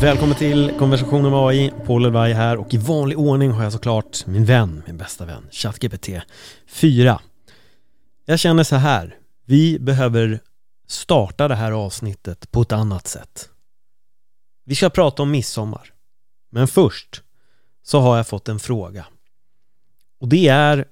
Välkommen 0.00 0.36
till 0.36 0.72
konversation 0.78 1.24
om 1.24 1.34
AI, 1.34 1.72
Paul 1.86 2.04
Elvaj 2.04 2.32
här 2.32 2.56
och 2.56 2.74
i 2.74 2.76
vanlig 2.76 3.18
ordning 3.18 3.50
har 3.50 3.62
jag 3.62 3.72
såklart 3.72 4.26
min 4.26 4.44
vän, 4.44 4.82
min 4.86 4.96
bästa 4.96 5.24
vän, 5.24 5.48
ChatGPT 5.50 6.08
4. 6.66 7.20
Jag 8.24 8.38
känner 8.38 8.64
så 8.64 8.76
här, 8.76 9.16
vi 9.44 9.78
behöver 9.78 10.40
starta 10.86 11.48
det 11.48 11.54
här 11.54 11.72
avsnittet 11.72 12.50
på 12.50 12.62
ett 12.62 12.72
annat 12.72 13.06
sätt. 13.06 13.48
Vi 14.64 14.74
ska 14.74 14.90
prata 14.90 15.22
om 15.22 15.30
midsommar. 15.30 15.92
Men 16.50 16.68
först 16.68 17.22
så 17.82 18.00
har 18.00 18.16
jag 18.16 18.26
fått 18.26 18.48
en 18.48 18.58
fråga. 18.58 19.06
Och 20.20 20.28
det 20.28 20.48
är 20.48 20.84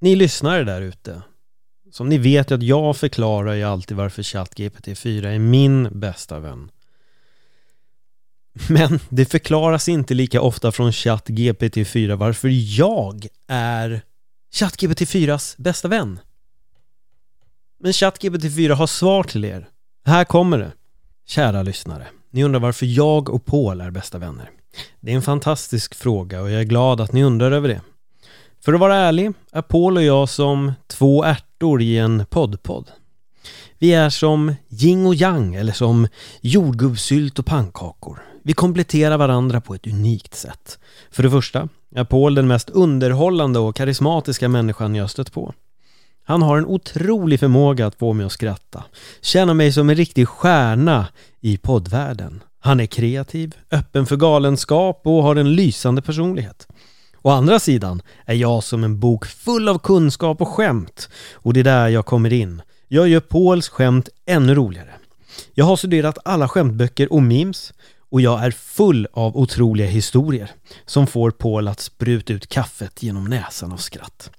ni 0.00 0.16
lyssnare 0.16 0.64
där 0.64 0.80
ute. 0.80 1.22
Som 1.92 2.08
ni 2.08 2.18
vet 2.18 2.52
att 2.52 2.62
jag 2.62 2.96
förklarar 2.96 3.52
ju 3.52 3.62
alltid 3.62 3.96
varför 3.96 4.22
ChatGPT 4.22 4.98
4 4.98 5.30
är 5.30 5.38
min 5.38 6.00
bästa 6.00 6.38
vän. 6.38 6.70
Men 8.68 9.00
det 9.08 9.24
förklaras 9.24 9.88
inte 9.88 10.14
lika 10.14 10.40
ofta 10.40 10.72
från 10.72 10.92
ChatGPT 10.92 11.88
4 11.88 12.16
varför 12.16 12.48
jag 12.78 13.26
är 13.48 14.02
ChatGPT 14.54 15.00
4s 15.00 15.54
bästa 15.58 15.88
vän. 15.88 16.20
Men 17.80 17.92
ChatGPT 17.92 18.54
4 18.54 18.74
har 18.74 18.86
svar 18.86 19.22
till 19.22 19.44
er. 19.44 19.68
Här 20.06 20.24
kommer 20.24 20.58
det. 20.58 20.72
Kära 21.26 21.62
lyssnare. 21.62 22.06
Ni 22.30 22.44
undrar 22.44 22.60
varför 22.60 22.86
jag 22.86 23.28
och 23.28 23.44
Paul 23.44 23.80
är 23.80 23.90
bästa 23.90 24.18
vänner. 24.18 24.50
Det 25.00 25.10
är 25.10 25.16
en 25.16 25.22
fantastisk 25.22 25.94
fråga 25.94 26.42
och 26.42 26.50
jag 26.50 26.60
är 26.60 26.64
glad 26.64 27.00
att 27.00 27.12
ni 27.12 27.24
undrar 27.24 27.52
över 27.52 27.68
det. 27.68 27.80
För 28.64 28.72
att 28.72 28.80
vara 28.80 28.96
ärlig 28.96 29.32
är 29.52 29.62
Paul 29.62 29.96
och 29.96 30.02
jag 30.02 30.28
som 30.28 30.72
två 30.86 31.24
ärtor 31.24 31.82
i 31.82 31.98
en 31.98 32.26
poddpodd. 32.26 32.90
Vi 33.78 33.94
är 33.94 34.10
som 34.10 34.54
yin 34.68 35.06
och 35.06 35.14
yang 35.14 35.54
eller 35.54 35.72
som 35.72 36.08
jordgubbssylt 36.40 37.38
och 37.38 37.46
pannkakor. 37.46 38.22
Vi 38.46 38.52
kompletterar 38.52 39.18
varandra 39.18 39.60
på 39.60 39.74
ett 39.74 39.86
unikt 39.86 40.34
sätt. 40.34 40.78
För 41.10 41.22
det 41.22 41.30
första 41.30 41.68
är 41.94 42.04
Paul 42.04 42.34
den 42.34 42.46
mest 42.46 42.70
underhållande 42.70 43.58
och 43.58 43.76
karismatiska 43.76 44.48
människan 44.48 44.94
jag 44.94 45.10
stött 45.10 45.32
på. 45.32 45.54
Han 46.24 46.42
har 46.42 46.58
en 46.58 46.66
otrolig 46.66 47.40
förmåga 47.40 47.86
att 47.86 47.94
få 47.94 48.12
mig 48.12 48.26
att 48.26 48.32
skratta, 48.32 48.84
känna 49.20 49.54
mig 49.54 49.72
som 49.72 49.90
en 49.90 49.96
riktig 49.96 50.28
stjärna 50.28 51.06
i 51.40 51.56
poddvärlden. 51.56 52.42
Han 52.60 52.80
är 52.80 52.86
kreativ, 52.86 53.54
öppen 53.70 54.06
för 54.06 54.16
galenskap 54.16 55.00
och 55.04 55.22
har 55.22 55.36
en 55.36 55.54
lysande 55.54 56.02
personlighet. 56.02 56.68
Å 57.22 57.30
andra 57.30 57.58
sidan 57.58 58.02
är 58.24 58.34
jag 58.34 58.64
som 58.64 58.84
en 58.84 59.00
bok 59.00 59.26
full 59.26 59.68
av 59.68 59.78
kunskap 59.78 60.40
och 60.40 60.48
skämt 60.48 61.08
och 61.32 61.52
det 61.52 61.60
är 61.60 61.64
där 61.64 61.88
jag 61.88 62.06
kommer 62.06 62.32
in. 62.32 62.62
Jag 62.88 63.08
gör 63.08 63.20
Pauls 63.20 63.68
skämt 63.68 64.08
ännu 64.26 64.54
roligare. 64.54 64.90
Jag 65.54 65.64
har 65.64 65.76
studerat 65.76 66.18
alla 66.24 66.48
skämtböcker 66.48 67.12
och 67.12 67.22
memes 67.22 67.72
och 68.14 68.20
jag 68.20 68.44
är 68.44 68.50
full 68.50 69.06
av 69.12 69.36
otroliga 69.36 69.86
historier 69.86 70.50
som 70.86 71.06
får 71.06 71.30
Paul 71.30 71.68
att 71.68 71.80
spruta 71.80 72.32
ut 72.32 72.46
kaffet 72.46 73.02
genom 73.02 73.24
näsan 73.24 73.72
av 73.72 73.76
skratt. 73.76 74.30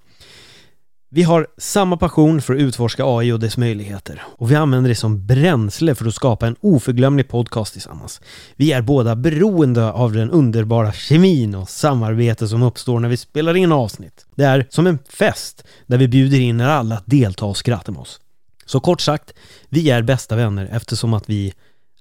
Vi 1.10 1.24
har 1.24 1.48
samma 1.58 1.98
passion 1.98 2.42
för 2.42 2.54
att 2.54 2.60
utforska 2.60 3.04
AI 3.06 3.32
och 3.32 3.40
dess 3.40 3.58
möjligheter 3.58 4.24
och 4.26 4.52
vi 4.52 4.56
använder 4.56 4.90
det 4.90 4.96
som 4.96 5.26
bränsle 5.26 5.96
för 5.96 6.06
att 6.06 6.16
skapa 6.16 6.48
en 6.48 6.56
oförglömlig 6.62 7.28
podcast 7.28 7.74
tillsammans. 7.74 8.22
Vi 8.56 8.72
är 8.72 8.82
båda 8.82 9.16
beroende 9.16 9.92
av 9.92 10.14
den 10.14 10.32
underbara 10.32 10.92
kemin 10.92 11.56
och 11.56 11.70
samarbete 11.70 12.48
som 12.48 12.64
uppstår 12.64 13.00
när 13.00 13.10
vi 13.10 13.18
spelar 13.18 13.56
in 13.56 13.72
avsnitt. 13.72 14.26
Det 14.36 14.44
är 14.44 14.68
som 14.70 14.88
en 14.88 15.00
fest 15.10 15.64
där 15.88 15.98
vi 15.98 16.08
bjuder 16.08 16.40
in 16.40 16.62
er 16.62 16.68
alla 16.68 16.96
att 16.96 17.06
delta 17.06 17.46
och 17.46 17.58
skratta 17.58 17.92
med 17.92 18.02
oss. 18.02 18.20
Så 18.66 18.80
kort 18.80 19.02
sagt, 19.02 19.34
vi 19.70 19.90
är 19.90 20.02
bästa 20.02 20.36
vänner 20.36 20.70
eftersom 20.72 21.14
att 21.14 21.30
vi 21.30 21.54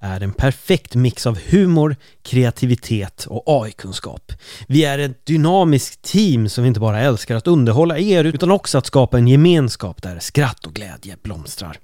är 0.05 0.20
en 0.20 0.33
perfekt 0.33 0.94
mix 0.94 1.26
av 1.26 1.38
humor, 1.50 1.97
kreativitet 2.22 3.26
och 3.28 3.42
AI-kunskap. 3.47 4.32
Vi 4.69 4.84
är 4.84 4.98
ett 4.98 5.26
dynamiskt 5.26 6.03
team 6.03 6.48
som 6.48 6.65
inte 6.65 6.81
bara 6.81 7.00
älskar 7.00 7.37
att 7.37 7.47
underhålla 7.47 7.98
er 7.98 8.25
utan 8.25 8.50
också 8.50 8.78
att 8.78 8.87
skapa 8.87 9.19
en 9.19 9.28
gemenskap 9.28 10.03
där 10.03 10.19
skratt 10.19 10.66
och 10.66 10.75
glädje 10.75 11.16
blomstrar. 11.22 11.78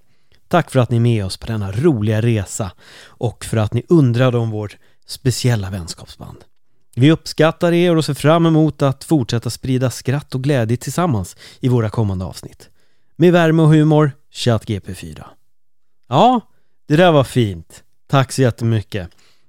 Tack 0.48 0.70
för 0.70 0.80
att 0.80 0.90
ni 0.90 0.96
är 0.96 1.00
med 1.00 1.24
oss 1.24 1.36
på 1.36 1.46
denna 1.46 1.72
roliga 1.72 2.20
resa 2.20 2.70
och 3.04 3.44
för 3.44 3.56
att 3.56 3.74
ni 3.74 3.84
undrade 3.88 4.38
om 4.38 4.50
vårt 4.50 4.76
speciella 5.06 5.70
vänskapsband. 5.70 6.38
Vi 6.94 7.10
uppskattar 7.10 7.72
er 7.72 7.96
och 7.96 8.04
ser 8.04 8.14
fram 8.14 8.46
emot 8.46 8.82
att 8.82 9.04
fortsätta 9.04 9.50
sprida 9.50 9.90
skratt 9.90 10.34
och 10.34 10.42
glädje 10.42 10.76
tillsammans 10.76 11.36
i 11.60 11.68
våra 11.68 11.90
kommande 11.90 12.24
avsnitt. 12.24 12.70
Med 13.16 13.32
värme 13.32 13.62
och 13.62 13.68
humor, 13.68 14.12
ChatGP4. 14.32 15.24
Ja, 16.08 16.40
det 16.88 16.96
där 16.96 17.12
var 17.12 17.24
fint. 17.24 17.82
Tack 18.10 18.32
så 18.32 18.42
jättemycket. 18.42 19.08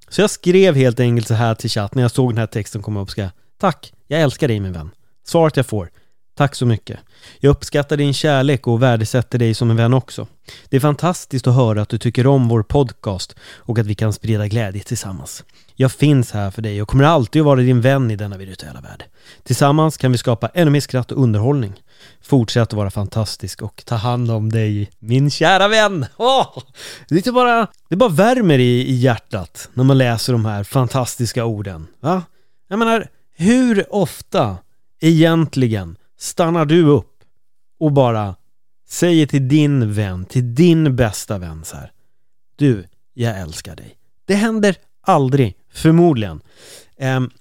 Så 0.09 0.21
jag 0.21 0.29
skrev 0.29 0.75
helt 0.75 0.99
enkelt 0.99 1.27
så 1.27 1.33
här 1.33 1.55
till 1.55 1.69
chatt 1.69 1.95
när 1.95 2.01
jag 2.01 2.11
såg 2.11 2.31
den 2.31 2.37
här 2.37 2.47
texten 2.47 2.81
komma 2.81 3.01
upp. 3.01 3.09
Ska 3.09 3.21
jag, 3.21 3.31
Tack, 3.59 3.93
jag 4.07 4.21
älskar 4.21 4.47
dig 4.47 4.59
min 4.59 4.73
vän. 4.73 4.91
Svaret 5.27 5.57
jag 5.57 5.65
får. 5.65 5.89
Tack 6.37 6.55
så 6.55 6.65
mycket. 6.65 6.99
Jag 7.39 7.51
uppskattar 7.51 7.97
din 7.97 8.13
kärlek 8.13 8.67
och 8.67 8.83
värdesätter 8.83 9.39
dig 9.39 9.53
som 9.53 9.69
en 9.71 9.77
vän 9.77 9.93
också. 9.93 10.27
Det 10.69 10.75
är 10.75 10.81
fantastiskt 10.81 11.47
att 11.47 11.55
höra 11.55 11.81
att 11.81 11.89
du 11.89 11.97
tycker 11.97 12.27
om 12.27 12.47
vår 12.47 12.63
podcast 12.63 13.35
och 13.41 13.79
att 13.79 13.85
vi 13.85 13.95
kan 13.95 14.13
sprida 14.13 14.47
glädje 14.47 14.83
tillsammans. 14.83 15.43
Jag 15.81 15.91
finns 15.91 16.31
här 16.31 16.51
för 16.51 16.61
dig 16.61 16.81
och 16.81 16.87
kommer 16.87 17.03
alltid 17.03 17.39
att 17.39 17.45
vara 17.45 17.59
din 17.59 17.81
vän 17.81 18.11
i 18.11 18.15
denna 18.15 18.37
virtuella 18.37 18.81
värld. 18.81 19.03
Tillsammans 19.43 19.97
kan 19.97 20.11
vi 20.11 20.17
skapa 20.17 20.47
ännu 20.47 20.71
mer 20.71 20.79
skratt 20.79 21.11
och 21.11 21.23
underhållning. 21.23 21.83
Fortsätt 22.21 22.67
att 22.67 22.73
vara 22.73 22.89
fantastisk 22.91 23.61
och 23.61 23.83
ta 23.85 23.95
hand 23.95 24.31
om 24.31 24.51
dig, 24.51 24.91
min 24.99 25.31
kära 25.31 25.67
vän! 25.67 26.05
Åh! 26.17 26.57
Det, 27.09 27.27
är 27.27 27.31
bara, 27.31 27.67
det 27.89 27.95
bara 27.95 28.09
värmer 28.09 28.59
i, 28.59 28.87
i 28.87 28.93
hjärtat 28.93 29.69
när 29.73 29.83
man 29.83 29.97
läser 29.97 30.33
de 30.33 30.45
här 30.45 30.63
fantastiska 30.63 31.45
orden. 31.45 31.87
Va? 31.99 32.23
Jag 32.67 32.79
menar, 32.79 33.07
hur 33.35 33.93
ofta 33.93 34.57
egentligen 34.99 35.95
stannar 36.19 36.65
du 36.65 36.83
upp 36.83 37.13
och 37.79 37.91
bara 37.91 38.35
säger 38.89 39.25
till 39.25 39.47
din 39.47 39.93
vän, 39.93 40.25
till 40.25 40.55
din 40.55 40.95
bästa 40.95 41.37
vän 41.37 41.63
så 41.63 41.75
här. 41.75 41.91
Du, 42.55 42.85
jag 43.13 43.39
älskar 43.39 43.75
dig. 43.75 43.95
Det 44.25 44.35
händer 44.35 44.75
aldrig, 45.01 45.55
förmodligen. 45.73 46.41
Um, 46.99 47.31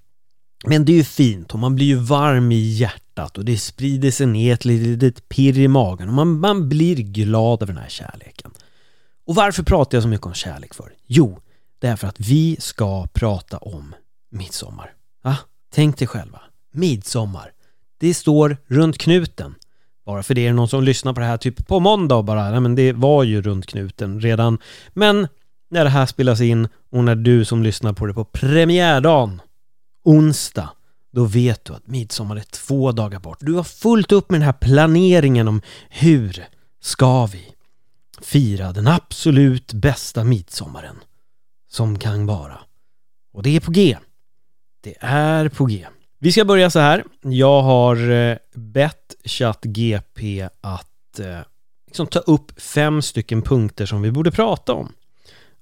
men 0.65 0.85
det 0.85 0.93
är 0.93 0.97
ju 0.97 1.05
fint 1.05 1.53
och 1.53 1.59
man 1.59 1.75
blir 1.75 1.87
ju 1.87 1.97
varm 1.97 2.53
i 2.53 2.61
hjärtat 2.61 3.39
och 3.39 3.45
det 3.45 3.59
sprider 3.59 4.11
sig 4.11 4.27
ner 4.27 4.55
ett 4.55 4.65
litet 4.65 5.29
pirr 5.29 5.59
i 5.59 5.69
magen 5.69 6.09
och 6.09 6.15
man, 6.15 6.41
man 6.41 6.69
blir 6.69 6.97
glad 6.97 7.63
över 7.63 7.73
den 7.73 7.83
här 7.83 7.89
kärleken. 7.89 8.51
Och 9.27 9.35
varför 9.35 9.63
pratar 9.63 9.97
jag 9.97 10.03
så 10.03 10.09
mycket 10.09 10.27
om 10.27 10.35
kärlek 10.35 10.75
för? 10.75 10.93
Jo, 11.07 11.39
det 11.79 11.89
är 11.89 11.97
för 11.97 12.09
att 12.09 12.21
vi 12.21 12.57
ska 12.61 13.07
prata 13.07 13.59
om 13.59 13.95
midsommar. 14.31 14.93
Ah, 15.23 15.37
tänk 15.75 15.99
dig 15.99 16.09
själva, 16.09 16.41
midsommar. 16.73 17.53
Det 17.99 18.15
står 18.15 18.57
runt 18.67 18.99
knuten. 18.99 19.55
Bara 20.07 20.23
för 20.23 20.35
det 20.35 20.47
är 20.47 20.53
någon 20.53 20.69
som 20.69 20.85
lyssnar 20.85 21.13
på 21.13 21.21
det 21.21 21.27
här 21.27 21.37
typ 21.37 21.67
på 21.67 21.81
måndag 21.81 22.17
och 22.17 22.25
bara, 22.25 22.51
nej 22.51 22.61
men 22.61 22.75
det 22.75 22.93
var 22.93 23.25
ju 23.25 23.43
runt 23.43 23.67
knuten 23.67 24.21
redan. 24.21 24.59
Men 24.89 25.29
när 25.71 25.85
det 25.85 25.91
här 25.91 26.07
spelas 26.07 26.41
in 26.41 26.69
och 26.91 27.05
när 27.05 27.15
du 27.15 27.45
som 27.45 27.63
lyssnar 27.63 27.93
på 27.93 28.07
det 28.07 28.15
på 28.15 28.25
premiärdagen 28.25 29.43
onsdag, 30.05 30.69
då 31.13 31.25
vet 31.25 31.65
du 31.65 31.73
att 31.73 31.87
midsommar 31.87 32.37
är 32.37 32.41
två 32.41 32.93
dagar 32.93 33.19
bort. 33.19 33.39
Du 33.41 33.53
har 33.53 33.65
fullt 33.65 34.13
upp 34.13 34.31
med 34.31 34.41
den 34.41 34.47
här 34.47 34.53
planeringen 34.53 35.49
om 35.49 35.63
hur 35.89 36.45
ska 36.81 37.27
vi 37.27 37.55
fira 38.21 38.73
den 38.73 38.87
absolut 38.87 39.73
bästa 39.73 40.25
midsommaren 40.25 40.97
som 41.69 41.99
kan 41.99 42.27
vara. 42.27 42.59
Och 43.33 43.43
det 43.43 43.57
är 43.57 43.61
på 43.61 43.71
G. 43.71 43.97
Det 44.81 44.95
är 45.01 45.49
på 45.49 45.65
G. 45.65 45.87
Vi 46.19 46.33
ska 46.33 46.45
börja 46.45 46.71
så 46.71 46.79
här. 46.79 47.05
Jag 47.23 47.63
har 47.63 48.11
eh, 48.11 48.37
bett 48.55 49.15
ChatGP 49.25 50.49
att 50.61 51.19
eh, 51.19 51.41
liksom 51.87 52.07
ta 52.07 52.19
upp 52.19 52.61
fem 52.61 53.03
stycken 53.03 53.43
punkter 53.43 53.87
som 53.87 54.03
vi 54.03 54.11
borde 54.11 54.31
prata 54.31 54.73
om. 54.73 54.93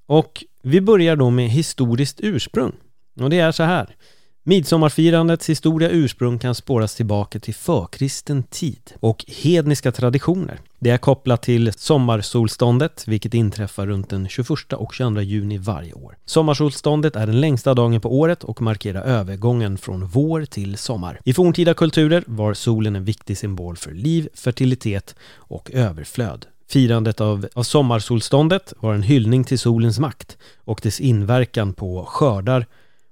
Och 0.09 0.43
vi 0.63 0.81
börjar 0.81 1.15
då 1.15 1.29
med 1.29 1.49
historiskt 1.49 2.19
ursprung. 2.21 2.71
Och 3.19 3.29
det 3.29 3.39
är 3.39 3.51
så 3.51 3.63
här. 3.63 3.95
Midsommarfirandets 4.43 5.49
historia 5.49 5.89
ursprung 5.89 6.39
kan 6.39 6.55
spåras 6.55 6.95
tillbaka 6.95 7.39
till 7.39 7.53
förkristen 7.55 8.43
tid 8.43 8.93
och 8.99 9.25
hedniska 9.27 9.91
traditioner. 9.91 10.59
Det 10.79 10.89
är 10.89 10.97
kopplat 10.97 11.41
till 11.41 11.73
sommarsolståndet, 11.73 13.03
vilket 13.07 13.33
inträffar 13.33 13.87
runt 13.87 14.09
den 14.09 14.27
21 14.27 14.49
och 14.73 14.93
22 14.93 15.21
juni 15.21 15.57
varje 15.57 15.93
år. 15.93 16.17
Sommarsolståndet 16.25 17.15
är 17.15 17.27
den 17.27 17.41
längsta 17.41 17.73
dagen 17.73 18.01
på 18.01 18.19
året 18.19 18.43
och 18.43 18.61
markerar 18.61 19.01
övergången 19.01 19.77
från 19.77 20.05
vår 20.05 20.45
till 20.45 20.77
sommar. 20.77 21.19
I 21.25 21.33
forntida 21.33 21.73
kulturer 21.73 22.23
var 22.27 22.53
solen 22.53 22.95
en 22.95 23.05
viktig 23.05 23.37
symbol 23.37 23.77
för 23.77 23.91
liv, 23.91 24.29
fertilitet 24.33 25.15
och 25.35 25.71
överflöd. 25.71 26.45
Firandet 26.69 27.21
av, 27.21 27.47
av 27.55 27.63
sommarsolståndet 27.63 28.73
var 28.79 28.93
en 28.93 29.03
hyllning 29.03 29.43
till 29.43 29.59
solens 29.59 29.99
makt 29.99 30.37
och 30.57 30.79
dess 30.83 30.99
inverkan 30.99 31.73
på 31.73 32.05
skördar 32.05 32.65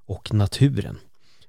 och 0.08 0.34
naturen. 0.34 0.98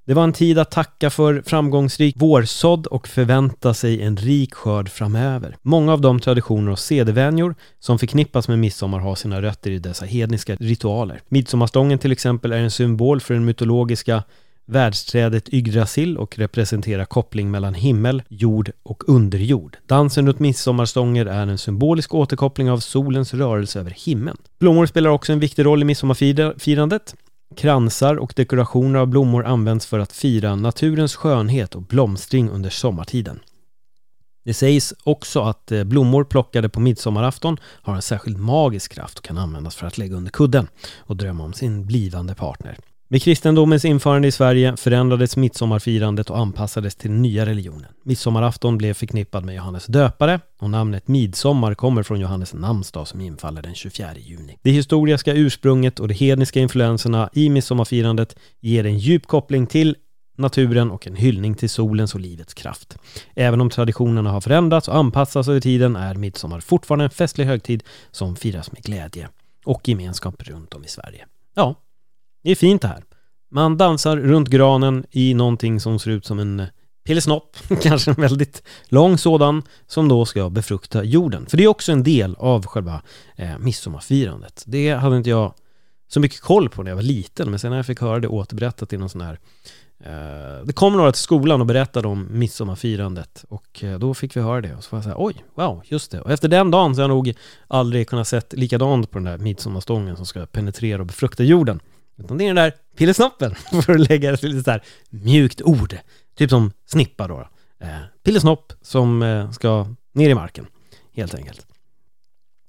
Det 0.04 0.14
var 0.14 0.24
en 0.24 0.32
tid 0.32 0.58
att 0.58 0.70
tacka 0.70 1.10
för 1.10 1.42
framgångsrik 1.46 2.14
vårsådd 2.18 2.86
och 2.86 3.08
förvänta 3.08 3.74
sig 3.74 4.02
en 4.02 4.16
rik 4.16 4.54
skörd 4.54 4.88
framöver. 4.88 5.56
Många 5.62 5.92
av 5.92 6.00
de 6.00 6.20
traditioner 6.20 6.72
och 6.72 6.78
sedevänjor 6.78 7.54
som 7.80 7.98
förknippas 7.98 8.48
med 8.48 8.58
midsommar 8.58 8.98
har 8.98 9.14
sina 9.14 9.42
rötter 9.42 9.70
i 9.70 9.78
dessa 9.78 10.06
hedniska 10.06 10.54
ritualer. 10.54 11.20
Midsommarstången 11.28 11.98
till 11.98 12.12
exempel 12.12 12.52
är 12.52 12.58
en 12.58 12.70
symbol 12.70 13.20
för 13.20 13.34
den 13.34 13.44
mytologiska 13.44 14.22
världsträdet 14.68 15.54
Yggdrasil 15.54 16.18
och 16.18 16.38
representerar 16.38 17.04
koppling 17.04 17.50
mellan 17.50 17.74
himmel, 17.74 18.22
jord 18.28 18.70
och 18.82 19.08
underjord. 19.08 19.76
Dansen 19.86 20.26
runt 20.26 20.38
midsommarstånger 20.38 21.26
är 21.26 21.46
en 21.46 21.58
symbolisk 21.58 22.14
återkoppling 22.14 22.70
av 22.70 22.78
solens 22.78 23.34
rörelse 23.34 23.80
över 23.80 23.90
himlen. 23.90 24.36
Blommor 24.58 24.86
spelar 24.86 25.10
också 25.10 25.32
en 25.32 25.40
viktig 25.40 25.64
roll 25.64 25.82
i 25.82 25.84
midsommarfirandet. 25.84 27.14
Kransar 27.56 28.16
och 28.16 28.32
dekorationer 28.36 28.98
av 28.98 29.06
blommor 29.06 29.44
används 29.44 29.86
för 29.86 29.98
att 29.98 30.12
fira 30.12 30.54
naturens 30.56 31.16
skönhet 31.16 31.74
och 31.74 31.82
blomstring 31.82 32.50
under 32.50 32.70
sommartiden. 32.70 33.40
Det 34.44 34.54
sägs 34.54 34.94
också 35.04 35.40
att 35.40 35.72
eh, 35.72 35.84
blommor 35.84 36.24
plockade 36.24 36.68
på 36.68 36.80
midsommarafton 36.80 37.56
har 37.62 37.94
en 37.94 38.02
särskild 38.02 38.38
magisk 38.38 38.92
kraft 38.92 39.18
och 39.18 39.24
kan 39.24 39.38
användas 39.38 39.76
för 39.76 39.86
att 39.86 39.98
lägga 39.98 40.16
under 40.16 40.30
kudden 40.30 40.68
och 40.98 41.16
drömma 41.16 41.44
om 41.44 41.52
sin 41.52 41.86
blivande 41.86 42.34
partner. 42.34 42.78
Med 43.10 43.22
kristendomens 43.22 43.84
införande 43.84 44.28
i 44.28 44.32
Sverige 44.32 44.76
förändrades 44.76 45.36
midsommarfirandet 45.36 46.30
och 46.30 46.38
anpassades 46.38 46.96
till 46.96 47.10
den 47.10 47.22
nya 47.22 47.46
religionen. 47.46 47.90
Midsommarafton 48.02 48.78
blev 48.78 48.94
förknippad 48.94 49.44
med 49.44 49.54
Johannes 49.54 49.86
döpare 49.86 50.40
och 50.58 50.70
namnet 50.70 51.08
midsommar 51.08 51.74
kommer 51.74 52.02
från 52.02 52.20
Johannes 52.20 52.54
namnsdag 52.54 53.08
som 53.08 53.20
infaller 53.20 53.62
den 53.62 53.74
24 53.74 54.08
juni. 54.16 54.58
Det 54.62 54.70
historiska 54.70 55.34
ursprunget 55.34 56.00
och 56.00 56.08
de 56.08 56.14
hedniska 56.14 56.60
influenserna 56.60 57.30
i 57.32 57.50
midsommarfirandet 57.50 58.36
ger 58.60 58.86
en 58.86 58.98
djup 58.98 59.26
koppling 59.26 59.66
till 59.66 59.96
naturen 60.36 60.90
och 60.90 61.06
en 61.06 61.16
hyllning 61.16 61.54
till 61.54 61.70
solens 61.70 62.14
och 62.14 62.20
livets 62.20 62.54
kraft. 62.54 62.96
Även 63.34 63.60
om 63.60 63.70
traditionerna 63.70 64.30
har 64.30 64.40
förändrats 64.40 64.88
och 64.88 64.96
anpassats 64.96 65.48
över 65.48 65.60
tiden 65.60 65.96
är 65.96 66.14
midsommar 66.14 66.60
fortfarande 66.60 67.04
en 67.04 67.10
festlig 67.10 67.44
högtid 67.44 67.82
som 68.10 68.36
firas 68.36 68.72
med 68.72 68.82
glädje 68.82 69.28
och 69.64 69.88
gemenskap 69.88 70.42
runt 70.42 70.74
om 70.74 70.84
i 70.84 70.88
Sverige. 70.88 71.26
Ja, 71.54 71.74
det 72.42 72.50
är 72.50 72.54
fint 72.54 72.82
det 72.82 72.88
här. 72.88 73.04
Man 73.50 73.76
dansar 73.76 74.16
runt 74.16 74.48
granen 74.48 75.04
i 75.10 75.34
någonting 75.34 75.80
som 75.80 75.98
ser 75.98 76.10
ut 76.10 76.26
som 76.26 76.38
en 76.38 76.60
eh, 76.60 76.66
pillesnopp, 77.08 77.56
kanske 77.82 78.10
en 78.10 78.20
väldigt 78.20 78.62
lång 78.88 79.18
sådan, 79.18 79.62
som 79.86 80.08
då 80.08 80.24
ska 80.24 80.50
befrukta 80.50 81.04
jorden. 81.04 81.46
För 81.46 81.56
det 81.56 81.64
är 81.64 81.68
också 81.68 81.92
en 81.92 82.02
del 82.02 82.34
av 82.38 82.66
själva 82.66 83.02
eh, 83.36 83.58
midsommarfirandet. 83.58 84.62
Det 84.66 84.90
hade 84.90 85.16
inte 85.16 85.30
jag 85.30 85.54
så 86.08 86.20
mycket 86.20 86.40
koll 86.40 86.68
på 86.68 86.82
när 86.82 86.90
jag 86.90 86.96
var 86.96 87.02
liten, 87.02 87.50
men 87.50 87.58
sen 87.58 87.70
när 87.70 87.76
jag 87.76 87.86
fick 87.86 88.00
höra 88.00 88.20
det 88.20 88.28
återberättat 88.28 88.92
i 88.92 88.96
någon 88.96 89.08
sån 89.08 89.20
här 89.20 89.38
eh, 90.04 90.64
det 90.64 90.72
kom 90.72 90.96
några 90.96 91.12
till 91.12 91.22
skolan 91.22 91.60
och 91.60 91.66
berättade 91.66 92.08
om 92.08 92.28
midsommarfirandet 92.30 93.44
och 93.48 93.84
eh, 93.84 93.98
då 93.98 94.14
fick 94.14 94.36
vi 94.36 94.40
höra 94.40 94.60
det 94.60 94.74
och 94.74 94.84
så 94.84 94.88
var 94.90 94.98
jag 94.98 95.04
så 95.04 95.10
här, 95.10 95.16
oj, 95.18 95.44
wow, 95.54 95.82
just 95.84 96.10
det. 96.10 96.20
Och 96.20 96.30
efter 96.30 96.48
den 96.48 96.70
dagen 96.70 96.94
så 96.94 97.00
har 97.00 97.08
jag 97.08 97.16
nog 97.16 97.34
aldrig 97.68 98.08
kunnat 98.08 98.28
sett 98.28 98.52
likadant 98.52 99.10
på 99.10 99.18
den 99.18 99.24
där 99.24 99.38
midsommarstången 99.38 100.16
som 100.16 100.26
ska 100.26 100.46
penetrera 100.46 101.00
och 101.00 101.06
befrukta 101.06 101.42
jorden. 101.42 101.80
Utan 102.18 102.38
det 102.38 102.44
är 102.44 102.46
den 102.46 102.56
där 102.56 102.72
pillesnoppen, 102.96 103.54
för 103.84 103.92
att 103.92 104.08
lägga 104.08 104.32
ett 104.32 104.42
lite 104.42 104.62
så 104.62 104.70
här 104.70 104.82
mjukt 105.10 105.62
ord. 105.62 105.96
Typ 106.36 106.50
som 106.50 106.72
snippa 106.86 107.28
då. 107.28 107.48
Eh, 107.80 107.88
pillesnopp 108.22 108.72
som 108.82 109.22
eh, 109.22 109.50
ska 109.50 109.86
ner 110.14 110.30
i 110.30 110.34
marken, 110.34 110.66
helt 111.12 111.34
enkelt. 111.34 111.66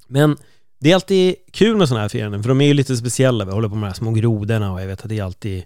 Men 0.07 0.37
det 0.79 0.91
är 0.91 0.95
alltid 0.95 1.35
kul 1.51 1.77
med 1.77 1.87
sådana 1.87 2.01
här 2.01 2.09
firanden, 2.09 2.43
för 2.43 2.49
de 2.49 2.61
är 2.61 2.65
ju 2.65 2.73
lite 2.73 2.97
speciella. 2.97 3.45
Vi 3.45 3.51
håller 3.51 3.69
på 3.69 3.75
med 3.75 3.83
de 3.83 3.87
här 3.87 3.93
små 3.93 4.11
grodorna 4.11 4.73
och 4.73 4.81
jag 4.81 4.87
vet 4.87 5.01
att 5.01 5.09
det 5.09 5.19
är 5.19 5.23
alltid, 5.23 5.63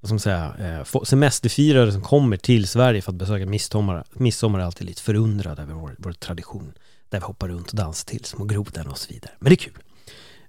vad 0.00 0.08
ska 0.08 0.14
man 0.14 0.20
säga, 0.20 0.78
eh, 0.92 1.02
semesterfirare 1.04 1.92
som 1.92 2.02
kommer 2.02 2.36
till 2.36 2.68
Sverige 2.68 3.02
för 3.02 3.12
att 3.12 3.16
besöka 3.16 3.46
midsommar. 3.46 4.04
Midsommar 4.12 4.60
är 4.60 4.64
alltid 4.64 4.86
lite 4.86 5.02
förundrade 5.02 5.62
över 5.62 5.74
vår, 5.74 5.94
vår 5.98 6.12
tradition. 6.12 6.72
Där 7.08 7.20
vi 7.20 7.24
hoppar 7.24 7.48
runt 7.48 7.70
och 7.70 7.76
dansar 7.76 8.06
till 8.06 8.24
små 8.24 8.44
grodorna 8.44 8.90
och 8.90 8.98
så 8.98 9.12
vidare. 9.12 9.32
Men 9.38 9.50
det 9.50 9.54
är 9.54 9.56
kul. 9.56 9.78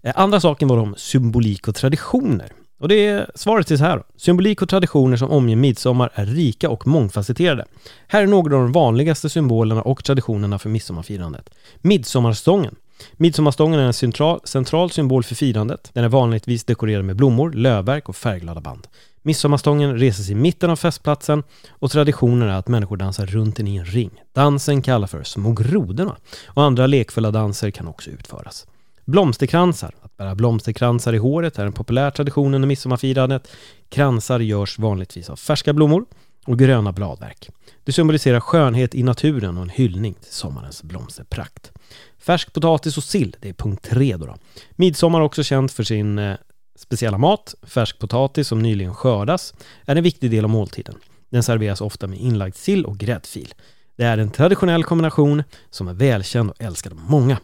Eh, 0.02 0.14
andra 0.16 0.40
saken 0.40 0.68
var 0.68 0.78
om 0.78 0.96
symbolik 0.98 1.68
och 1.68 1.76
traditioner. 1.76 2.52
Och 2.78 2.88
det 2.88 3.08
är 3.08 3.32
svaret 3.36 3.68
till 3.68 3.78
så 3.78 3.84
här. 3.84 4.04
Symbolik 4.16 4.62
och 4.62 4.70
traditioner 4.70 5.18
som 5.18 5.32
omger 5.32 5.56
midsommar 5.56 6.12
är 6.14 6.26
rika 6.26 6.70
och 6.70 6.88
mångfacetterade. 6.88 7.66
Här 8.08 8.24
är 8.24 8.28
några 8.28 8.56
av 8.56 8.62
de 8.62 8.72
vanligaste 8.72 9.30
symbolerna 9.30 9.82
och 9.82 10.04
traditionerna 10.04 10.60
för 10.60 10.70
midsommarfirandet. 10.70 11.50
Midsommarstången. 11.82 12.76
Midsommarstången 13.14 13.80
är 13.80 13.84
en 13.84 13.94
central, 13.94 14.40
central 14.44 14.92
symbol 14.92 15.24
för 15.24 15.36
firandet. 15.36 15.90
Den 15.94 16.04
är 16.04 16.10
vanligtvis 16.10 16.64
dekorerad 16.64 17.06
med 17.06 17.16
blommor, 17.16 17.52
lövverk 17.52 18.10
och 18.10 18.16
färgglada 18.16 18.62
band. 18.62 18.88
Midsommarstången 19.22 20.00
reses 20.00 20.30
i 20.30 20.36
mitten 20.36 20.70
av 20.70 20.76
festplatsen 20.76 21.44
och 21.70 21.92
traditionen 21.92 22.50
är 22.50 22.54
att 22.54 22.68
människor 22.68 22.98
dansar 22.98 23.26
runt 23.26 23.58
den 23.58 23.68
i 23.68 23.76
en 23.76 23.86
ring. 23.86 24.12
Dansen 24.34 24.82
kallas 24.82 25.12
för 25.12 25.24
Små 25.24 25.52
grodorna 25.52 26.16
och 26.48 26.64
andra 26.64 26.88
lekfulla 26.88 27.32
danser 27.32 27.72
kan 27.72 27.88
också 27.88 28.10
utföras. 28.10 28.68
Blomsterkransar. 29.06 29.96
Bära 30.18 30.36
blomsterkransar 30.36 31.14
i 31.14 31.18
håret 31.18 31.60
är 31.60 31.66
en 31.66 31.74
populär 31.74 32.12
tradition 32.12 32.54
under 32.54 32.68
midsommarfirandet. 32.68 33.48
Kransar 33.90 34.40
görs 34.40 34.80
vanligtvis 34.80 35.30
av 35.30 35.36
färska 35.36 35.74
blommor 35.74 36.06
och 36.46 36.60
gröna 36.60 36.92
bladverk. 36.92 37.50
Det 37.84 37.92
symboliserar 37.92 38.40
skönhet 38.40 38.96
i 38.96 39.04
naturen 39.04 39.58
och 39.58 39.64
en 39.64 39.70
hyllning 39.70 40.14
till 40.14 40.34
sommarens 40.34 40.84
blomsterprakt. 40.84 41.72
Färsk 42.20 42.54
potatis 42.54 42.98
och 42.98 43.04
sill, 43.04 43.36
det 43.40 43.50
är 43.50 43.54
punkt 43.54 43.86
tre 43.90 44.18
då. 44.18 44.26
då. 44.26 44.36
Midsommar 44.72 45.20
är 45.20 45.24
också 45.24 45.44
känt 45.44 45.72
för 45.72 45.84
sin 45.84 46.20
eh, 46.20 46.36
speciella 46.76 47.18
mat. 47.18 47.56
Färsk 47.64 48.00
potatis 48.00 48.48
som 48.48 48.60
nyligen 48.60 48.96
skördas 48.96 49.54
är 49.86 49.96
en 49.96 50.04
viktig 50.04 50.32
del 50.32 50.44
av 50.44 50.50
måltiden. 50.50 50.96
Den 51.30 51.44
serveras 51.44 51.82
ofta 51.82 52.08
med 52.08 52.20
inlagd 52.20 52.56
sill 52.56 52.86
och 52.86 52.98
gräddfil. 52.98 53.54
Det 53.96 54.04
är 54.04 54.18
en 54.18 54.32
traditionell 54.32 54.84
kombination 54.84 55.44
som 55.70 55.88
är 55.88 55.94
välkänd 55.94 56.50
och 56.50 56.62
älskad 56.62 56.94
av 56.94 57.00
många. 57.00 57.38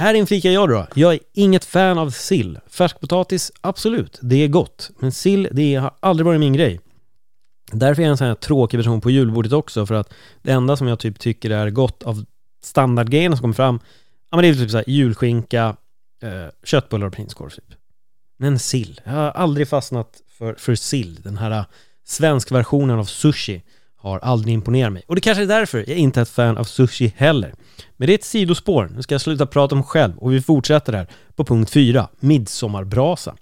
Här 0.00 0.14
inflikar 0.14 0.50
jag 0.50 0.68
då. 0.68 0.86
Jag 0.94 1.14
är 1.14 1.20
inget 1.32 1.64
fan 1.64 1.98
av 1.98 2.10
sill. 2.10 2.58
Färskpotatis, 2.66 3.52
absolut, 3.60 4.18
det 4.22 4.36
är 4.36 4.48
gott. 4.48 4.90
Men 4.98 5.12
sill, 5.12 5.48
det 5.52 5.74
har 5.74 5.94
aldrig 6.00 6.24
varit 6.26 6.40
min 6.40 6.52
grej. 6.52 6.80
Därför 7.72 8.02
är 8.02 8.06
jag 8.06 8.10
en 8.10 8.16
sån 8.16 8.26
här 8.26 8.34
tråkig 8.34 8.80
person 8.80 9.00
på 9.00 9.10
julbordet 9.10 9.52
också, 9.52 9.86
för 9.86 9.94
att 9.94 10.12
det 10.42 10.52
enda 10.52 10.76
som 10.76 10.88
jag 10.88 10.98
typ 10.98 11.18
tycker 11.18 11.50
är 11.50 11.70
gott 11.70 12.02
av 12.02 12.24
standardgrejerna 12.62 13.36
som 13.36 13.42
kommer 13.42 13.54
fram, 13.54 13.80
ja 14.30 14.36
men 14.36 14.42
det 14.42 14.48
är 14.48 14.54
typ 14.54 14.70
såhär 14.70 14.90
julskinka, 14.90 15.76
eh, 16.22 16.46
köttbullar 16.64 17.06
och 17.06 17.12
prinskorv 17.12 17.50
typ. 17.50 17.74
Men 18.38 18.58
sill, 18.58 19.00
jag 19.04 19.12
har 19.12 19.30
aldrig 19.30 19.68
fastnat 19.68 20.22
för, 20.38 20.54
för 20.54 20.74
sill, 20.74 21.22
den 21.22 21.38
här 21.38 21.50
eh, 21.50 21.64
svensk 22.06 22.52
versionen 22.52 22.98
av 22.98 23.04
sushi 23.04 23.62
har 24.00 24.18
aldrig 24.18 24.54
imponerat 24.54 24.92
mig. 24.92 25.02
Och 25.06 25.14
det 25.14 25.20
kanske 25.20 25.42
är 25.42 25.46
därför 25.46 25.78
jag 25.78 25.98
inte 25.98 26.20
är 26.20 26.22
ett 26.22 26.28
fan 26.28 26.56
av 26.56 26.64
sushi 26.64 27.12
heller. 27.16 27.54
Men 27.96 28.06
det 28.06 28.12
är 28.12 28.14
ett 28.14 28.24
sidospår, 28.24 28.90
nu 28.94 29.02
ska 29.02 29.14
jag 29.14 29.20
sluta 29.20 29.46
prata 29.46 29.74
om 29.74 29.82
själv 29.82 30.18
och 30.18 30.32
vi 30.32 30.42
fortsätter 30.42 30.92
här 30.92 31.06
på 31.36 31.44
punkt 31.44 31.70
4, 31.70 32.08
midsommarbrasa. 32.20 33.36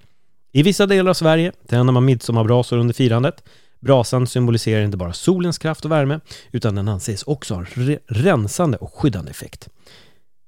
I 0.53 0.63
vissa 0.63 0.87
delar 0.87 1.11
av 1.11 1.15
Sverige 1.15 1.53
tänder 1.69 1.93
man 1.93 2.05
midsommarbrasor 2.05 2.79
under 2.79 2.95
firandet. 2.95 3.45
Brasan 3.81 4.27
symboliserar 4.27 4.85
inte 4.85 4.97
bara 4.97 5.13
solens 5.13 5.59
kraft 5.59 5.85
och 5.85 5.91
värme, 5.91 6.21
utan 6.53 6.75
den 6.75 6.89
anses 6.89 7.23
också 7.23 7.55
ha 7.55 7.65
en 7.77 7.99
rensande 8.07 8.79
och 8.79 8.95
skyddande 8.95 9.31
effekt. 9.31 9.69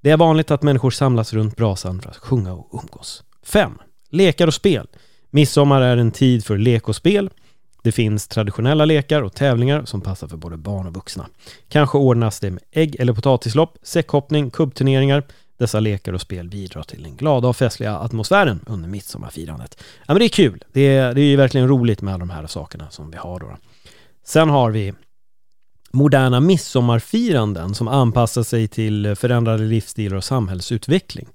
Det 0.03 0.11
är 0.11 0.17
vanligt 0.17 0.51
att 0.51 0.63
människor 0.63 0.91
samlas 0.91 1.33
runt 1.33 1.57
brasan 1.57 2.03
för 2.03 2.11
att 2.11 2.17
sjunga 2.17 2.53
och 2.53 2.83
umgås. 2.83 3.25
5. 3.43 3.79
Lekar 4.11 4.47
och 4.47 4.55
spel. 4.55 4.87
Midsommar 5.31 5.83
är 5.83 5.97
en 5.97 6.13
tid 6.13 6.45
för 6.45 6.59
lek 6.59 6.89
och 6.89 6.97
spel. 6.97 7.31
Det 7.83 7.93
finns 7.93 8.29
traditionella 8.29 8.85
lekar 8.85 9.23
och 9.23 9.35
tävlingar 9.35 9.85
som 9.85 10.01
passar 10.01 10.29
för 10.29 10.37
både 10.37 10.57
barn 10.57 10.87
och 10.87 10.95
vuxna. 10.95 11.27
Kanske 11.69 11.99
ordnas 11.99 12.41
det 12.41 12.51
med 12.51 12.63
ägg 12.71 12.97
eller 12.99 13.13
potatislopp, 13.13 13.79
säckhoppning, 13.83 14.51
kubbturneringar. 14.51 15.23
Dessa 15.59 15.81
lekar 15.81 16.13
och 16.13 16.21
spel 16.21 16.49
bidrar 16.49 16.83
till 16.83 17.03
den 17.03 17.17
glada 17.17 17.49
och 17.49 17.57
festliga 17.57 17.97
atmosfären 17.97 18.61
under 18.67 18.89
midsommarfirandet. 18.89 19.83
Ja 20.07 20.15
men 20.15 20.19
det 20.19 20.25
är 20.25 20.29
kul. 20.29 20.65
Det 20.73 20.81
är, 20.81 21.15
det 21.15 21.21
är 21.21 21.25
ju 21.25 21.37
verkligen 21.37 21.69
roligt 21.69 22.03
med 22.03 22.15
alla 22.15 22.21
de 22.21 22.31
här 22.31 22.47
sakerna 22.47 22.91
som 22.91 23.11
vi 23.11 23.17
har 23.17 23.41
då. 23.41 23.57
Sen 24.25 24.51
har 24.51 24.71
vi 24.71 24.95
moderna 25.93 26.41
midsommarfiranden 26.41 27.75
som 27.75 27.89
anpassar 27.89 28.43
sig 28.43 28.69
till 28.69 29.17
förändrade 29.17 29.65
livsstilar 29.65 30.17
och 30.17 30.25
samhällsutveckling. 30.25 31.29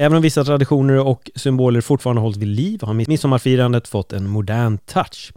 Även 0.00 0.16
om 0.16 0.22
vissa 0.22 0.44
traditioner 0.44 0.98
och 0.98 1.30
symboler 1.34 1.80
fortfarande 1.80 2.22
hålls 2.22 2.36
vid 2.36 2.48
liv 2.48 2.82
har 2.82 2.94
midsommarfirandet 2.94 3.88
fått 3.88 4.12
en 4.12 4.28
modern 4.28 4.78
touch. 4.78 5.32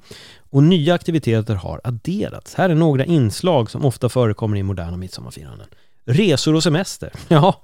Och 0.50 0.64
nya 0.64 0.94
aktiviteter 0.94 1.56
har 1.56 1.82
adderats. 1.84 2.56
Här 2.56 2.70
är 2.70 2.76
några 2.76 3.06
inslag 3.06 3.72
som 3.72 3.86
ofta 3.86 4.10
förekommer 4.10 4.58
i 4.58 4.64
moderna 4.64 4.98
midsommarfiranden. 4.98 5.68
Resor 6.06 6.56
och 6.56 6.64
semester. 6.64 7.12
Ja, 7.28 7.62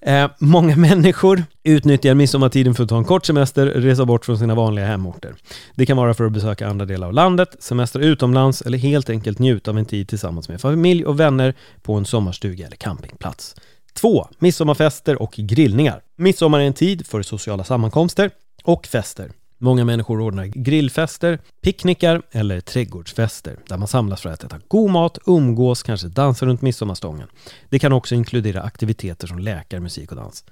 eh, 0.00 0.30
många 0.38 0.76
människor 0.76 1.44
utnyttjar 1.62 2.14
midsommartiden 2.14 2.74
för 2.74 2.82
att 2.82 2.88
ta 2.88 2.98
en 2.98 3.04
kort 3.04 3.26
semester, 3.26 3.66
resa 3.66 4.04
bort 4.04 4.24
från 4.24 4.38
sina 4.38 4.54
vanliga 4.54 4.86
hemorter. 4.86 5.34
Det 5.74 5.86
kan 5.86 5.96
vara 5.96 6.14
för 6.14 6.24
att 6.24 6.32
besöka 6.32 6.68
andra 6.68 6.86
delar 6.86 7.06
av 7.06 7.12
landet, 7.12 7.56
semester 7.58 8.00
utomlands 8.00 8.62
eller 8.62 8.78
helt 8.78 9.10
enkelt 9.10 9.38
njuta 9.38 9.70
av 9.70 9.78
en 9.78 9.86
tid 9.86 10.08
tillsammans 10.08 10.48
med 10.48 10.60
familj 10.60 11.04
och 11.04 11.20
vänner 11.20 11.54
på 11.82 11.94
en 11.94 12.04
sommarstuga 12.04 12.66
eller 12.66 12.76
campingplats. 12.76 13.54
2. 13.94 14.28
Midsommarfester 14.38 15.22
och 15.22 15.32
grillningar. 15.36 16.02
Midsommar 16.16 16.60
är 16.60 16.64
en 16.64 16.74
tid 16.74 17.06
för 17.06 17.22
sociala 17.22 17.64
sammankomster 17.64 18.30
och 18.62 18.86
fester. 18.86 19.30
Många 19.58 19.84
människor 19.84 20.20
ordnar 20.20 20.44
grillfester, 20.44 21.38
picknickar 21.62 22.22
eller 22.30 22.60
trädgårdsfester 22.60 23.56
där 23.68 23.78
man 23.78 23.88
samlas 23.88 24.20
för 24.20 24.30
att 24.30 24.44
äta 24.44 24.60
god 24.68 24.90
mat, 24.90 25.18
umgås, 25.26 25.82
kanske 25.82 26.08
dansa 26.08 26.46
runt 26.46 26.62
midsommarstången. 26.62 27.28
Det 27.68 27.78
kan 27.78 27.92
också 27.92 28.14
inkludera 28.14 28.62
aktiviteter 28.62 29.26
som 29.26 29.38
läkar, 29.38 29.80
musik 29.80 30.10
och 30.10 30.16
dans. 30.16 30.44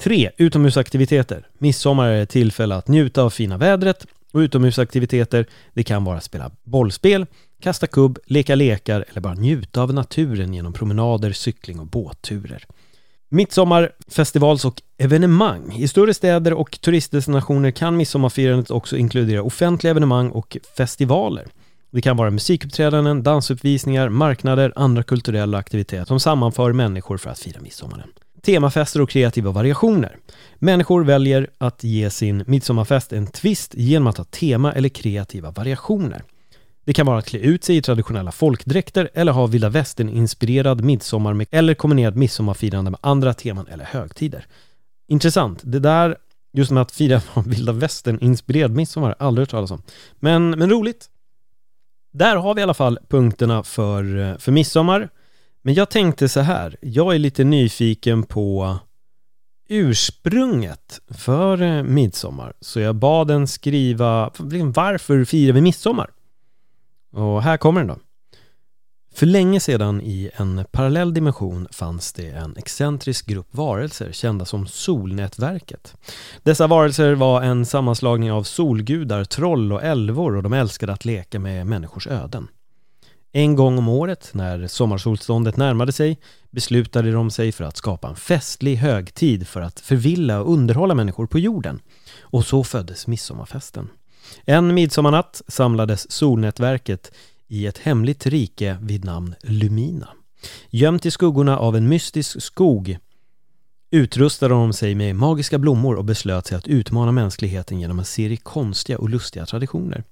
3. 0.00 0.30
Utomhusaktiviteter. 0.36 1.46
Midsommar 1.58 2.08
är 2.08 2.22
ett 2.22 2.30
tillfälle 2.30 2.74
att 2.74 2.88
njuta 2.88 3.22
av 3.22 3.30
fina 3.30 3.56
vädret 3.56 4.06
och 4.32 4.38
utomhusaktiviteter, 4.38 5.46
det 5.74 5.84
kan 5.84 6.04
vara 6.04 6.20
spela 6.20 6.50
bollspel, 6.64 7.26
kasta 7.60 7.86
kubb, 7.86 8.18
leka 8.26 8.54
lekar 8.54 9.04
eller 9.10 9.20
bara 9.20 9.34
njuta 9.34 9.82
av 9.82 9.94
naturen 9.94 10.54
genom 10.54 10.72
promenader, 10.72 11.32
cykling 11.32 11.80
och 11.80 11.86
båtturer. 11.86 12.64
Midsommarfestivals 13.28 14.64
och 14.64 14.82
evenemang. 14.98 15.72
I 15.76 15.88
större 15.88 16.14
städer 16.14 16.52
och 16.52 16.80
turistdestinationer 16.80 17.70
kan 17.70 17.96
midsommarfirandet 17.96 18.70
också 18.70 18.96
inkludera 18.96 19.42
offentliga 19.42 19.90
evenemang 19.90 20.30
och 20.30 20.56
festivaler. 20.76 21.46
Det 21.90 22.00
kan 22.00 22.16
vara 22.16 22.30
musikuppträdanden, 22.30 23.22
dansuppvisningar, 23.22 24.08
marknader, 24.08 24.72
andra 24.76 25.02
kulturella 25.02 25.58
aktiviteter 25.58 26.04
som 26.04 26.20
sammanför 26.20 26.72
människor 26.72 27.16
för 27.16 27.30
att 27.30 27.38
fira 27.38 27.60
midsommaren. 27.60 28.08
Temafester 28.42 29.00
och 29.00 29.10
kreativa 29.10 29.50
variationer. 29.50 30.16
Människor 30.58 31.04
väljer 31.04 31.50
att 31.58 31.84
ge 31.84 32.10
sin 32.10 32.44
midsommarfest 32.46 33.12
en 33.12 33.26
twist 33.26 33.74
genom 33.74 34.06
att 34.06 34.18
ha 34.18 34.24
tema 34.24 34.72
eller 34.72 34.88
kreativa 34.88 35.50
variationer. 35.50 36.22
Det 36.88 36.94
kan 36.94 37.06
vara 37.06 37.18
att 37.18 37.26
klä 37.26 37.38
ut 37.38 37.64
sig 37.64 37.76
i 37.76 37.82
traditionella 37.82 38.32
folkdräkter 38.32 39.10
eller 39.14 39.32
ha 39.32 39.46
vilda 39.46 39.68
västern-inspirerad 39.68 40.80
midsommar 40.80 41.34
med, 41.34 41.46
eller 41.50 41.74
kombinerad 41.74 42.16
midsommarfirande 42.16 42.90
med 42.90 43.00
andra 43.02 43.34
teman 43.34 43.66
eller 43.66 43.84
högtider. 43.84 44.46
Intressant. 45.08 45.60
Det 45.62 45.78
där, 45.78 46.16
just 46.52 46.70
med 46.70 46.80
att 46.80 46.92
fira 46.92 47.20
vilda 47.46 47.72
västern-inspirerad 47.72 48.70
midsommar, 48.70 49.08
har 49.08 49.16
jag 49.18 49.26
aldrig 49.26 49.42
hört 49.42 49.50
talas 49.50 49.70
om. 49.70 49.82
Men, 50.20 50.50
men 50.50 50.70
roligt. 50.70 51.06
Där 52.12 52.36
har 52.36 52.54
vi 52.54 52.60
i 52.60 52.62
alla 52.62 52.74
fall 52.74 52.98
punkterna 53.08 53.62
för, 53.62 54.18
eh, 54.18 54.38
för 54.38 54.52
midsommar. 54.52 55.08
Men 55.62 55.74
jag 55.74 55.90
tänkte 55.90 56.28
så 56.28 56.40
här, 56.40 56.76
jag 56.80 57.14
är 57.14 57.18
lite 57.18 57.44
nyfiken 57.44 58.22
på 58.22 58.78
ursprunget 59.68 61.00
för 61.08 61.62
eh, 61.62 61.82
midsommar. 61.82 62.52
Så 62.60 62.80
jag 62.80 62.94
bad 62.94 63.28
den 63.28 63.46
skriva, 63.46 64.30
varför 64.74 65.24
firar 65.24 65.52
vi 65.52 65.60
midsommar? 65.60 66.10
Och 67.12 67.42
här 67.42 67.56
kommer 67.56 67.80
den 67.80 67.88
då. 67.88 67.98
För 69.14 69.26
länge 69.26 69.60
sedan 69.60 70.00
i 70.00 70.30
en 70.34 70.64
parallell 70.70 71.14
dimension 71.14 71.68
fanns 71.70 72.12
det 72.12 72.28
en 72.30 72.56
excentrisk 72.56 73.26
grupp 73.26 73.48
varelser 73.50 74.12
kända 74.12 74.44
som 74.44 74.66
Solnätverket. 74.66 75.94
Dessa 76.42 76.66
varelser 76.66 77.14
var 77.14 77.42
en 77.42 77.66
sammanslagning 77.66 78.32
av 78.32 78.42
solgudar, 78.42 79.24
troll 79.24 79.72
och 79.72 79.82
älvor 79.82 80.36
och 80.36 80.42
de 80.42 80.52
älskade 80.52 80.92
att 80.92 81.04
leka 81.04 81.38
med 81.38 81.66
människors 81.66 82.06
öden. 82.06 82.48
En 83.32 83.56
gång 83.56 83.78
om 83.78 83.88
året, 83.88 84.30
när 84.32 84.66
sommarsolståndet 84.66 85.56
närmade 85.56 85.92
sig, 85.92 86.18
beslutade 86.50 87.12
de 87.12 87.30
sig 87.30 87.52
för 87.52 87.64
att 87.64 87.76
skapa 87.76 88.08
en 88.08 88.16
festlig 88.16 88.76
högtid 88.76 89.48
för 89.48 89.60
att 89.60 89.80
förvilla 89.80 90.40
och 90.40 90.52
underhålla 90.52 90.94
människor 90.94 91.26
på 91.26 91.38
jorden. 91.38 91.80
Och 92.20 92.44
så 92.44 92.64
föddes 92.64 93.06
midsommarfesten. 93.06 93.88
En 94.44 94.74
midsommarnatt 94.74 95.42
samlades 95.48 96.10
solnätverket 96.10 97.12
i 97.48 97.66
ett 97.66 97.78
hemligt 97.78 98.26
rike 98.26 98.76
vid 98.80 99.04
namn 99.04 99.34
Lumina. 99.42 100.08
Gömt 100.70 101.06
i 101.06 101.10
skuggorna 101.10 101.58
av 101.58 101.76
en 101.76 101.88
mystisk 101.88 102.42
skog 102.42 102.98
utrustade 103.90 104.54
de 104.54 104.72
sig 104.72 104.94
med 104.94 105.16
magiska 105.16 105.58
blommor 105.58 105.96
och 105.96 106.04
beslöt 106.04 106.46
sig 106.46 106.58
att 106.58 106.68
utmana 106.68 107.12
mänskligheten 107.12 107.80
genom 107.80 107.98
en 107.98 108.04
serie 108.04 108.36
konstiga 108.36 108.98
och 108.98 109.08
lustiga 109.08 109.46
traditioner. 109.46 110.04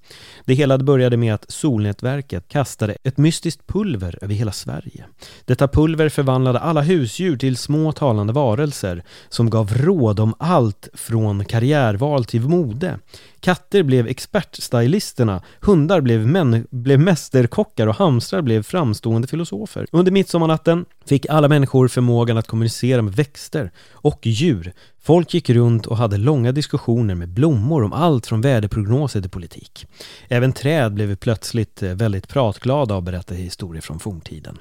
Det 0.45 0.53
hela 0.53 0.77
började 0.77 1.17
med 1.17 1.33
att 1.33 1.51
Solnätverket 1.51 2.47
kastade 2.47 2.97
ett 3.03 3.17
mystiskt 3.17 3.67
pulver 3.67 4.19
över 4.21 4.33
hela 4.33 4.51
Sverige. 4.51 5.05
Detta 5.45 5.67
pulver 5.67 6.09
förvandlade 6.09 6.59
alla 6.59 6.81
husdjur 6.81 7.37
till 7.37 7.57
små 7.57 7.91
talande 7.91 8.33
varelser 8.33 9.03
som 9.29 9.49
gav 9.49 9.73
råd 9.73 10.19
om 10.19 10.33
allt 10.39 10.89
från 10.93 11.45
karriärval 11.45 12.25
till 12.25 12.41
mode. 12.41 12.99
Katter 13.39 13.83
blev 13.83 14.07
expertstylisterna, 14.07 15.41
hundar 15.61 16.01
blev, 16.01 16.27
män, 16.27 16.67
blev 16.69 16.99
mästerkockar 16.99 17.87
och 17.87 17.95
hamstrar 17.95 18.41
blev 18.41 18.63
framstående 18.63 19.27
filosofer. 19.27 19.85
Under 19.91 20.11
midsommarnatten 20.11 20.85
fick 21.05 21.25
alla 21.29 21.47
människor 21.47 21.87
förmågan 21.87 22.37
att 22.37 22.47
kommunicera 22.47 23.01
med 23.01 23.13
växter 23.13 23.71
och 23.91 24.19
djur. 24.27 24.73
Folk 25.01 25.33
gick 25.33 25.49
runt 25.49 25.85
och 25.85 25.97
hade 25.97 26.17
långa 26.17 26.51
diskussioner 26.51 27.15
med 27.15 27.29
blommor 27.29 27.83
om 27.83 27.93
allt 27.93 28.27
från 28.27 28.41
väderprognoser 28.41 29.21
till 29.21 29.29
politik. 29.29 29.85
Även 30.27 30.53
träd 30.53 30.93
blev 30.93 31.15
plötsligt 31.15 31.83
eh, 31.83 31.93
väldigt 31.93 32.27
pratglada 32.27 32.95
och 32.95 33.03
berättade 33.03 33.39
historier 33.39 33.81
från 33.81 33.99
forntiden. 33.99 34.57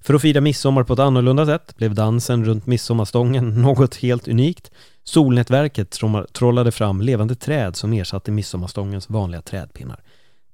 För 0.00 0.14
att 0.14 0.22
fira 0.22 0.40
midsommar 0.40 0.84
på 0.84 0.92
ett 0.92 0.98
annorlunda 0.98 1.46
sätt 1.46 1.76
blev 1.76 1.94
dansen 1.94 2.44
runt 2.44 2.66
midsommarstången 2.66 3.62
något 3.62 3.96
helt 3.96 4.28
unikt. 4.28 4.70
Solnätverket 5.08 5.98
trollade 6.32 6.72
fram 6.72 7.00
levande 7.00 7.34
träd 7.34 7.76
som 7.76 7.92
ersatte 7.92 8.30
midsommarstångens 8.30 9.10
vanliga 9.10 9.42
trädpinnar. 9.42 10.02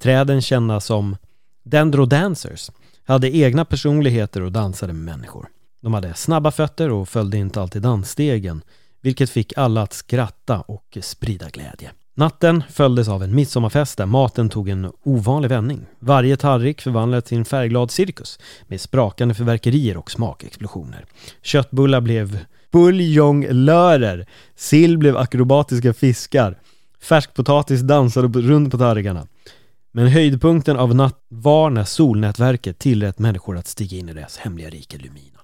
Träden 0.03 0.43
kända 0.43 0.81
som 0.81 1.17
Dendrodancers 1.63 2.71
hade 3.05 3.37
egna 3.37 3.65
personligheter 3.65 4.41
och 4.41 4.53
dansade 4.53 4.93
med 4.93 5.17
människor. 5.17 5.49
De 5.83 5.95
hade 5.95 6.15
snabba 6.15 6.51
fötter 6.51 6.91
och 6.91 7.09
följde 7.09 7.37
inte 7.37 7.61
alltid 7.61 7.83
dansstegen, 7.83 8.63
vilket 9.01 9.31
fick 9.31 9.53
alla 9.57 9.83
att 9.83 9.93
skratta 9.93 10.61
och 10.61 10.99
sprida 11.01 11.49
glädje. 11.49 11.91
Natten 12.15 12.63
följdes 12.71 13.09
av 13.09 13.23
en 13.23 13.35
midsommarfest 13.35 13.99
där 13.99 14.07
maten 14.07 14.49
tog 14.49 14.69
en 14.69 14.93
ovanlig 15.03 15.49
vändning. 15.49 15.87
Varje 15.99 16.37
tallrik 16.37 16.81
förvandlades 16.81 17.25
till 17.25 17.39
en 17.39 17.45
färgglad 17.45 17.91
cirkus 17.91 18.39
med 18.67 18.81
sprakande 18.81 19.35
förverkerier 19.35 19.97
och 19.97 20.11
smakexplosioner. 20.11 21.05
Köttbullar 21.43 22.01
blev 22.01 22.39
buljonglörer, 22.75 24.27
sill 24.57 24.99
blev 24.99 25.17
akrobatiska 25.17 25.95
fiskar, 25.95 26.59
färskpotatis 27.03 27.81
dansade 27.81 28.41
runt 28.41 28.71
på 28.71 28.79
tallrikarna. 28.79 29.27
Men 29.93 30.09
höjdpunkten 30.09 30.77
av 30.77 30.95
natt 30.95 31.21
var 31.29 31.71
när 31.71 31.85
solnätverket 31.85 32.79
tillät 32.79 33.19
människor 33.19 33.57
att 33.57 33.67
stiga 33.67 33.99
in 33.99 34.09
i 34.09 34.13
deras 34.13 34.37
hemliga 34.37 34.71
rike 34.71 34.99
Lumina. 34.99 35.41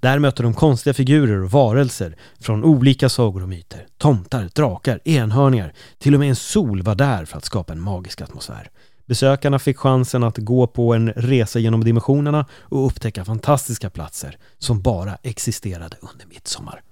Där 0.00 0.18
mötte 0.18 0.42
de 0.42 0.54
konstiga 0.54 0.94
figurer 0.94 1.42
och 1.42 1.50
varelser 1.50 2.16
från 2.40 2.64
olika 2.64 3.08
sagor 3.08 3.42
och 3.42 3.48
myter. 3.48 3.86
Tomtar, 3.98 4.50
drakar, 4.54 5.00
enhörningar, 5.04 5.72
till 5.98 6.14
och 6.14 6.20
med 6.20 6.28
en 6.28 6.36
sol 6.36 6.82
var 6.82 6.94
där 6.94 7.24
för 7.24 7.38
att 7.38 7.44
skapa 7.44 7.72
en 7.72 7.80
magisk 7.80 8.20
atmosfär. 8.20 8.70
Besökarna 9.06 9.58
fick 9.58 9.78
chansen 9.78 10.22
att 10.22 10.38
gå 10.38 10.66
på 10.66 10.94
en 10.94 11.12
resa 11.12 11.58
genom 11.58 11.84
dimensionerna 11.84 12.46
och 12.52 12.86
upptäcka 12.86 13.24
fantastiska 13.24 13.90
platser 13.90 14.36
som 14.58 14.82
bara 14.82 15.18
existerade 15.22 15.96
under 16.00 16.26
midsommar. 16.26 16.82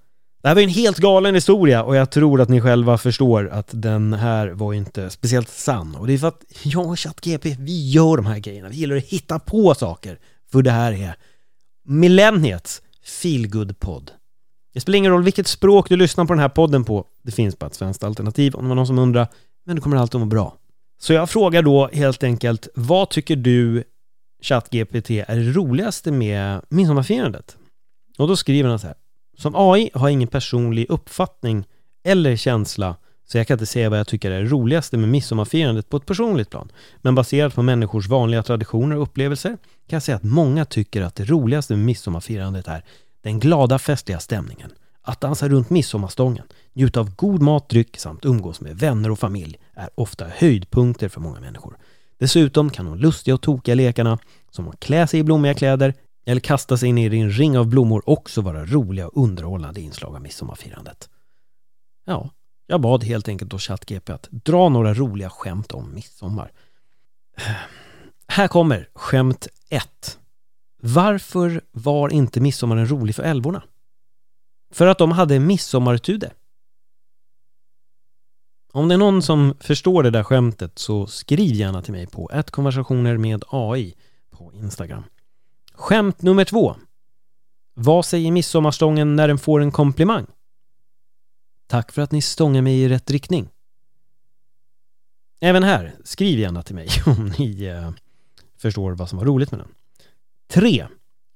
Det 0.42 0.49
här 0.49 0.54
var 0.54 0.62
en 0.62 0.69
helt 0.69 0.99
galen 0.99 1.35
historia 1.35 1.85
och 1.85 1.97
jag 1.97 2.11
tror 2.11 2.40
att 2.40 2.49
ni 2.49 2.61
själva 2.61 2.99
förstår 2.99 3.49
att 3.49 3.69
den 3.71 4.12
här 4.12 4.49
var 4.49 4.73
inte 4.73 5.11
speciellt 5.11 5.49
sann. 5.49 5.95
Och 5.95 6.07
det 6.07 6.12
är 6.12 6.19
för 6.19 6.28
att 6.28 6.45
jag 6.62 6.87
och 6.87 6.99
ChatGP, 6.99 7.57
vi 7.59 7.90
gör 7.90 8.16
de 8.16 8.26
här 8.26 8.38
grejerna. 8.38 8.69
Vi 8.69 8.76
gillar 8.76 8.97
att 8.97 9.04
hitta 9.04 9.38
på 9.38 9.75
saker. 9.75 10.19
För 10.52 10.62
det 10.62 10.71
här 10.71 10.92
är 10.92 11.16
millenniets 11.85 12.83
feelgood 13.23 13.78
podd 13.78 14.11
Det 14.75 14.81
spelar 14.81 14.97
ingen 14.97 15.12
roll 15.12 15.23
vilket 15.23 15.47
språk 15.47 15.88
du 15.88 15.97
lyssnar 15.97 16.25
på 16.25 16.33
den 16.33 16.40
här 16.40 16.49
podden 16.49 16.85
på. 16.85 17.04
Det 17.23 17.33
finns 17.33 17.59
bara 17.59 17.66
ett 17.66 17.75
svenskt 17.75 18.04
alternativ 18.04 18.54
om 18.54 18.64
det 18.64 18.69
var 18.69 18.76
någon 18.76 18.87
som 18.87 18.99
undrar. 18.99 19.28
Men 19.64 19.76
det 19.76 19.83
kommer 19.83 19.97
alltid 19.97 20.14
att 20.14 20.21
må 20.21 20.26
bra. 20.26 20.57
Så 21.03 21.13
jag 21.13 21.31
frågar 21.31 21.63
då 21.63 21.89
helt 21.93 22.25
enkelt, 22.25 22.69
vad 22.75 23.11
tycker 23.11 23.37
du 23.37 23.85
ChatGPT 24.43 25.11
är 25.11 25.37
det 25.37 25.53
roligaste 25.53 26.13
med 26.13 26.61
midsommarfirandet? 26.69 27.57
Och 28.19 28.29
då 28.29 28.37
skriver 28.37 28.69
han 28.69 28.79
så 28.79 28.87
här. 28.87 28.97
Som 29.39 29.55
AI 29.57 29.91
har 29.95 30.09
jag 30.09 30.13
ingen 30.13 30.29
personlig 30.29 30.87
uppfattning 30.89 31.65
eller 32.05 32.37
känsla 32.37 32.97
så 33.29 33.39
jag 33.39 33.47
kan 33.47 33.55
inte 33.55 33.67
säga 33.67 33.91
vad 33.91 33.99
jag 33.99 34.07
tycker 34.07 34.31
är 34.31 34.43
det 34.43 34.49
roligaste 34.49 34.97
med 34.97 35.09
midsommarfirandet 35.09 35.89
på 35.89 35.97
ett 35.97 36.07
personligt 36.07 36.51
plan. 36.51 36.73
Men 36.97 37.15
baserat 37.15 37.55
på 37.55 37.63
människors 37.63 38.09
vanliga 38.09 38.43
traditioner 38.43 38.97
och 38.97 39.03
upplevelser 39.03 39.51
kan 39.89 39.97
jag 39.97 40.03
säga 40.03 40.17
att 40.17 40.23
många 40.23 40.65
tycker 40.65 41.03
att 41.03 41.15
det 41.15 41.25
roligaste 41.25 41.77
med 41.77 41.85
midsommarfirandet 41.85 42.69
är 42.69 42.85
den 43.23 43.41
glada 43.41 43.79
festliga 43.79 44.19
stämningen, 44.19 44.71
att 45.03 45.21
dansa 45.21 45.49
runt 45.49 45.71
midsommarstången, 45.71 46.45
njuta 46.73 47.01
av 47.01 47.15
god 47.17 47.43
mat, 47.43 47.69
dryck 47.69 47.99
samt 47.99 48.25
umgås 48.25 48.61
med 48.61 48.79
vänner 48.79 49.11
och 49.11 49.19
familj 49.19 49.59
är 49.75 49.91
ofta 49.95 50.27
höjdpunkter 50.35 51.09
för 51.09 51.21
många 51.21 51.41
människor. 51.41 51.79
Dessutom 52.19 52.71
kan 52.71 52.87
de 52.87 52.99
lustiga 52.99 53.35
och 53.35 53.41
tokiga 53.41 53.75
lekarna, 53.75 54.19
som 54.51 54.69
att 54.69 54.81
klä 54.81 55.07
sig 55.07 55.21
i 55.21 55.23
blommiga 55.23 55.55
kläder 55.55 55.95
eller 56.27 56.41
kasta 56.41 56.77
sig 56.77 56.93
ner 56.93 57.11
i 57.15 57.21
en 57.21 57.31
ring 57.31 57.59
av 57.59 57.67
blommor 57.67 58.03
också 58.07 58.41
vara 58.41 58.65
roliga 58.67 59.09
och 59.09 59.23
underhållande 59.23 59.81
inslag 59.81 60.15
av 60.15 60.23
midsommarfirandet. 60.23 61.09
Ja, 62.05 62.31
jag 62.67 62.81
bad 62.81 63.05
helt 63.05 63.29
enkelt 63.29 63.51
då 63.51 63.59
ChatGP 63.59 64.13
att 64.13 64.29
dra 64.31 64.69
några 64.69 64.95
roliga 64.95 65.31
skämt 65.31 65.73
om 65.73 65.95
midsommar. 65.95 66.53
Här 68.27 68.49
kommer 68.49 68.89
skämt 68.95 69.49
1. 69.69 70.19
Varför 70.83 71.61
var 71.73 72.13
inte 72.13 72.41
midsommaren 72.41 72.91
rolig 72.91 73.15
för 73.15 73.23
älvorna? 73.23 73.63
För 74.73 74.87
att 74.87 74.99
de 74.99 75.12
hade 75.12 75.38
midsommartude. 75.38 76.33
Om 78.73 78.88
det 78.88 78.95
är 78.95 78.99
någon 78.99 79.23
som 79.23 79.55
förstår 79.61 80.02
det 80.02 80.11
där 80.11 80.23
skämtet 80.23 80.79
så 80.79 81.07
skriv 81.07 81.55
gärna 81.55 81.83
till 81.83 81.93
mig 81.93 82.07
på 82.07 82.31
ett 82.33 82.50
konversationer 82.50 83.17
med 83.17 83.45
AI 83.49 83.95
på 84.31 84.52
Instagram. 84.52 85.05
Skämt 85.75 86.23
nummer 86.23 86.45
två. 86.45 86.76
Vad 87.75 88.05
säger 88.05 88.33
midsommarstången 88.33 89.17
när 89.17 89.29
den 89.29 89.38
får 89.38 89.61
en 89.61 89.73
komplimang? 89.73 90.26
Tack 91.67 91.93
för 91.93 92.02
att 92.02 92.12
ni 92.12 92.23
stångar 92.23 92.62
mig 92.62 92.81
i 92.81 92.88
rätt 92.88 93.11
riktning. 93.11 93.49
Även 95.41 95.62
här, 95.62 95.95
skriv 96.05 96.38
gärna 96.38 96.62
till 96.62 96.75
mig 96.75 96.88
om 97.07 97.33
ni 97.38 97.64
eh, 97.64 97.91
förstår 98.59 98.93
vad 98.93 99.09
som 99.09 99.19
var 99.19 99.26
roligt 99.26 99.50
med 99.50 99.61
den. 99.61 99.69
3. 100.49 100.87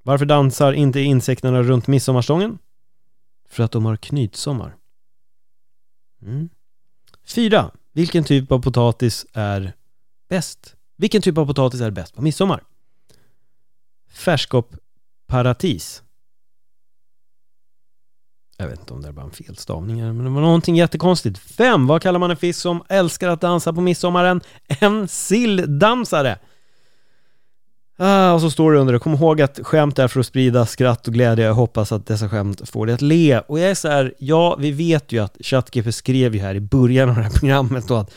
Varför 0.02 0.26
dansar 0.26 0.73
inte 0.73 1.00
insekterna 1.00 1.62
runt 1.62 1.87
midsommarstången? 1.87 2.59
För 3.49 3.62
att 3.65 3.73
de 3.73 3.85
har 3.85 3.97
knytsommar. 3.97 4.76
Mm. 6.23 6.49
Fyra. 7.25 7.71
Vilken 7.93 8.25
typ 8.25 8.53
av 8.53 8.62
potatis 8.62 9.26
är 9.33 9.73
bäst? 10.29 10.76
Vilken 10.97 11.23
typ 11.23 11.38
av 11.38 11.47
potatis 11.47 11.81
är 11.81 11.91
bäst 11.91 12.15
på 12.15 12.23
midsommar? 12.23 12.65
Färskop 14.09 14.76
paratis. 15.26 16.03
Jag 18.57 18.69
vet 18.69 18.81
inte 18.81 18.95
om 18.95 19.03
det 19.03 19.09
är 19.09 19.12
bara 19.12 19.25
en 19.25 19.31
felstavning 19.31 20.03
här, 20.03 20.12
men 20.12 20.25
det 20.25 20.31
var 20.31 20.41
någonting 20.41 20.76
jättekonstigt. 20.76 21.38
Fem. 21.38 21.87
Vad 21.87 22.03
kallar 22.03 22.19
man 22.19 22.31
en 22.31 22.37
fisk 22.37 22.61
som 22.61 22.85
älskar 22.88 23.29
att 23.29 23.41
dansa 23.41 23.73
på 23.73 23.81
midsommaren? 23.81 24.41
En 24.67 25.09
silldansare! 25.09 26.38
Ah, 27.99 28.33
och 28.33 28.41
så 28.41 28.50
står 28.50 28.73
det 28.73 28.79
under 28.79 28.93
det, 28.93 28.99
kom 28.99 29.15
ihåg 29.15 29.41
att 29.41 29.61
skämt 29.62 29.99
är 29.99 30.09
för 30.09 30.21
att 30.21 30.26
sprida 30.26 30.67
skratt 30.67 31.09
och 31.09 31.15
glädje. 31.15 31.45
Jag 31.45 31.55
hoppas 31.55 31.93
att 31.93 32.07
dessa 32.07 32.29
skämt 32.29 32.69
får 32.69 32.87
dig 32.87 32.95
att 32.95 33.03
le. 33.03 33.38
Och 33.38 33.59
jag 33.59 33.71
är 33.71 33.75
så 33.75 33.88
här, 33.88 34.15
ja, 34.19 34.57
vi 34.57 34.71
vet 34.71 35.12
ju 35.12 35.19
att 35.19 35.37
ChatGP 35.41 35.93
skrev 35.93 36.35
ju 36.35 36.41
här 36.41 36.55
i 36.55 36.61
början 36.61 37.09
av 37.09 37.17
det 37.17 37.23
här 37.23 37.31
programmet 37.31 37.88
då 37.88 37.97
att, 37.97 38.11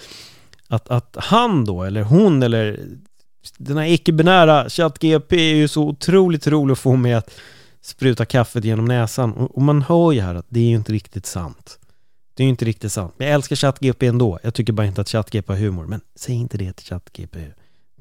att, 0.67 0.89
att 0.89 1.15
han 1.19 1.65
då, 1.65 1.83
eller 1.83 2.03
hon, 2.03 2.43
eller 2.43 2.79
den 3.57 3.77
här 3.77 3.85
icke-binära 3.85 4.69
ChatGP 4.69 5.35
är 5.51 5.55
ju 5.55 5.67
så 5.67 5.83
otroligt 5.83 6.47
rolig 6.47 6.71
att 6.71 6.79
få 6.79 6.95
mig 6.95 7.13
att 7.13 7.31
spruta 7.81 8.25
kaffet 8.25 8.63
genom 8.63 8.85
näsan. 8.85 9.33
Och, 9.33 9.55
och, 9.55 9.61
man 9.61 9.81
hör 9.81 10.11
ju 10.11 10.21
här 10.21 10.35
att 10.35 10.45
det 10.49 10.59
är 10.59 10.69
ju 10.69 10.75
inte 10.75 10.93
riktigt 10.93 11.25
sant. 11.25 11.79
Det 12.33 12.43
är 12.43 12.45
ju 12.45 12.49
inte 12.49 12.65
riktigt 12.65 12.91
sant. 12.91 13.13
Men 13.17 13.27
jag 13.27 13.35
älskar 13.35 13.55
ChatGP 13.55 14.07
ändå. 14.07 14.39
Jag 14.43 14.53
tycker 14.53 14.73
bara 14.73 14.87
inte 14.87 15.01
att 15.01 15.09
ChatGP 15.09 15.53
har 15.53 15.59
humor. 15.59 15.85
Men 15.85 16.01
säg 16.15 16.35
inte 16.35 16.57
det 16.57 16.73
till 16.73 16.85
ChatGP 16.85 17.47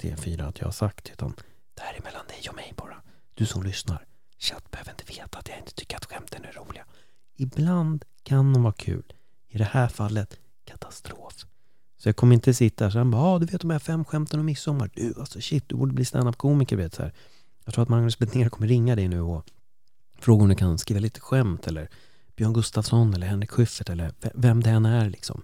T4 0.01 0.49
att 0.49 0.59
jag 0.59 0.67
har 0.67 0.73
sagt, 0.73 1.11
utan 1.13 1.35
det 1.79 1.85
här 1.85 1.95
är 1.95 2.03
mellan 2.03 2.27
dig 2.27 2.49
och 2.49 2.57
mig 2.57 2.73
bara. 2.77 2.97
Du 3.35 3.47
som 3.47 3.63
lyssnar. 3.63 4.07
Chatt 4.39 4.71
behöver 4.71 4.91
inte 4.91 5.05
veta 5.05 5.39
att 5.39 5.49
jag 5.49 5.59
inte 5.59 5.75
tycker 5.75 5.97
att 5.97 6.05
skämten 6.05 6.45
är 6.45 6.53
roliga. 6.53 6.85
Ibland 7.37 8.05
kan 8.23 8.53
de 8.53 8.63
vara 8.63 8.73
kul. 8.73 9.13
I 9.49 9.59
det 9.59 9.65
här 9.65 9.89
fallet, 9.89 10.39
katastrof. 10.65 11.47
Så 11.99 12.09
jag 12.09 12.17
kommer 12.17 12.35
inte 12.35 12.55
sitta 12.55 12.85
här 12.85 12.91
sen 12.91 13.11
bara, 13.11 13.23
ah, 13.23 13.39
du 13.39 13.47
vet 13.47 13.61
de 13.61 13.71
här 13.71 13.79
fem 13.79 14.05
skämten 14.05 14.41
om 14.41 14.47
midsommar. 14.47 14.91
Du, 14.95 15.15
alltså 15.19 15.41
shit, 15.41 15.69
du 15.69 15.77
borde 15.77 15.93
bli 15.93 16.05
standup-komiker, 16.05 16.77
vet 16.77 16.95
så 16.95 17.03
här. 17.03 17.13
Jag 17.65 17.75
tror 17.75 17.83
att 17.83 17.89
Magnus 17.89 18.19
Betnér 18.19 18.49
kommer 18.49 18.69
ringa 18.69 18.97
dig 18.97 19.09
nu 19.09 19.21
och 19.21 19.45
fråga 20.19 20.43
om 20.43 20.49
du 20.49 20.55
kan 20.55 20.79
skriva 20.79 21.01
lite 21.01 21.21
skämt 21.21 21.67
eller 21.67 21.89
Björn 22.37 22.53
Gustafsson 22.53 23.15
eller 23.15 23.27
Henrik 23.27 23.51
Schyffert 23.51 23.89
eller 23.89 24.13
vem 24.35 24.63
det 24.63 24.71
än 24.71 24.87
är 24.87 25.11
liksom. 25.11 25.43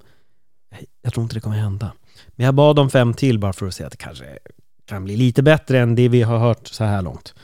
Jag 1.03 1.13
tror 1.13 1.23
inte 1.23 1.37
det 1.37 1.41
kommer 1.41 1.57
hända. 1.57 1.93
Men 2.29 2.47
jag 2.47 2.55
bad 2.55 2.79
om 2.79 2.91
fem 2.91 3.15
till 3.15 3.39
bara 3.39 3.53
för 3.53 3.67
att 3.67 3.75
se 3.75 3.85
att 3.85 3.91
det 3.91 3.97
kanske 3.97 4.39
kan 4.85 5.05
bli 5.05 5.17
lite 5.17 5.43
bättre 5.43 5.81
än 5.81 5.95
det 5.95 6.09
vi 6.09 6.23
har 6.23 6.39
hört 6.39 6.69
så 6.69 6.85
här 6.85 7.03
långt. 7.03 7.35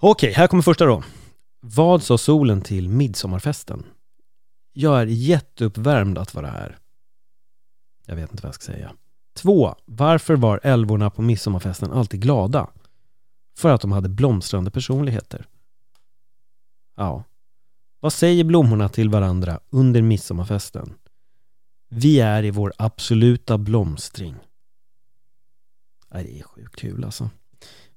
Okej, 0.00 0.32
här 0.32 0.46
kommer 0.46 0.62
första 0.62 0.84
då. 0.84 1.02
Vad 1.60 2.02
sa 2.02 2.18
solen 2.18 2.62
till 2.62 2.88
midsommarfesten? 2.88 3.86
Jag 4.72 5.00
är 5.00 5.06
jätteuppvärmd 5.06 6.18
att 6.18 6.34
vara 6.34 6.50
här. 6.50 6.78
Jag 8.06 8.16
vet 8.16 8.30
inte 8.30 8.42
vad 8.42 8.48
jag 8.48 8.54
ska 8.54 8.72
säga. 8.72 8.92
Två. 9.34 9.74
Varför 9.84 10.36
var 10.36 10.60
älvorna 10.62 11.10
på 11.10 11.22
midsommarfesten 11.22 11.92
alltid 11.92 12.20
glada? 12.22 12.70
För 13.58 13.70
att 13.74 13.80
de 13.80 13.92
hade 13.92 14.08
blomstrande 14.08 14.70
personligheter. 14.70 15.46
Ja. 16.96 17.24
Vad 18.00 18.12
säger 18.12 18.44
blommorna 18.44 18.88
till 18.88 19.10
varandra 19.10 19.60
under 19.70 20.02
midsommarfesten? 20.02 20.94
Vi 21.88 22.20
är 22.20 22.44
i 22.44 22.50
vår 22.50 22.72
absoluta 22.78 23.58
blomstring. 23.58 24.34
Nej, 26.14 26.24
det 26.24 26.38
är 26.38 26.42
sjukt 26.42 26.76
kul 26.76 27.04
alltså. 27.04 27.30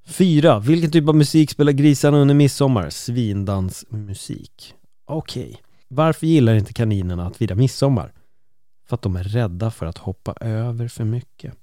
Fyra. 0.06 0.58
Vilken 0.58 0.90
typ 0.90 1.08
av 1.08 1.14
musik 1.14 1.50
spelar 1.50 1.72
grisarna 1.72 2.18
under 2.18 2.34
midsommar? 2.34 2.90
Svindansmusik. 2.90 4.74
Okej. 5.04 5.42
Okay. 5.44 5.56
Varför 5.88 6.26
gillar 6.26 6.54
inte 6.54 6.72
kaninerna 6.72 7.26
att 7.26 7.36
fira 7.36 7.54
midsommar? 7.54 8.12
För 8.88 8.94
att 8.94 9.02
de 9.02 9.16
är 9.16 9.24
rädda 9.24 9.70
för 9.70 9.86
att 9.86 9.98
hoppa 9.98 10.32
över 10.40 10.88
för 10.88 11.04
mycket. 11.04 11.54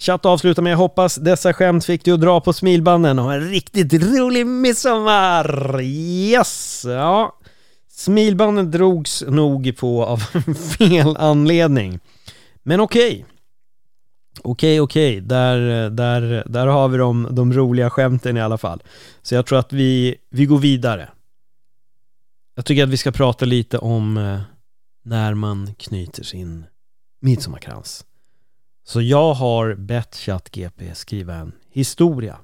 Chatt 0.00 0.26
avslutar 0.26 0.62
med 0.62 0.72
jag 0.72 0.76
hoppas 0.76 1.14
dessa 1.14 1.52
skämt 1.52 1.84
fick 1.84 2.04
du 2.04 2.12
att 2.12 2.20
dra 2.20 2.40
på 2.40 2.52
smilbanden 2.52 3.18
och 3.18 3.24
ha 3.24 3.34
en 3.34 3.50
riktigt 3.50 3.92
rolig 3.92 4.46
midsommar! 4.46 5.80
Yes! 5.82 6.84
Ja, 6.86 7.38
smilbanden 7.88 8.70
drogs 8.70 9.24
nog 9.28 9.76
på 9.76 10.04
av 10.04 10.18
fel 10.78 11.16
anledning. 11.16 11.98
Men 12.62 12.80
okej. 12.80 13.12
Okay. 13.12 13.24
Okej, 14.42 14.80
okej, 14.80 15.20
där, 15.20 15.90
där, 15.90 16.44
där 16.46 16.66
har 16.66 16.88
vi 16.88 16.98
de, 16.98 17.28
de 17.30 17.52
roliga 17.52 17.90
skämten 17.90 18.36
i 18.36 18.40
alla 18.40 18.58
fall. 18.58 18.82
Så 19.22 19.34
jag 19.34 19.46
tror 19.46 19.58
att 19.58 19.72
vi, 19.72 20.16
vi 20.30 20.46
går 20.46 20.58
vidare. 20.58 21.08
Jag 22.54 22.64
tycker 22.64 22.82
att 22.82 22.88
vi 22.88 22.96
ska 22.96 23.12
prata 23.12 23.44
lite 23.44 23.78
om 23.78 24.16
eh, 24.16 24.40
när 25.04 25.34
man 25.34 25.74
knyter 25.74 26.22
sin 26.22 26.64
midsommarkrans. 27.20 28.06
Så 28.84 29.02
jag 29.02 29.34
har 29.34 29.74
bett 29.74 30.16
ChatGP 30.16 30.94
skriva 30.94 31.34
en 31.34 31.52
historia. 31.70 32.38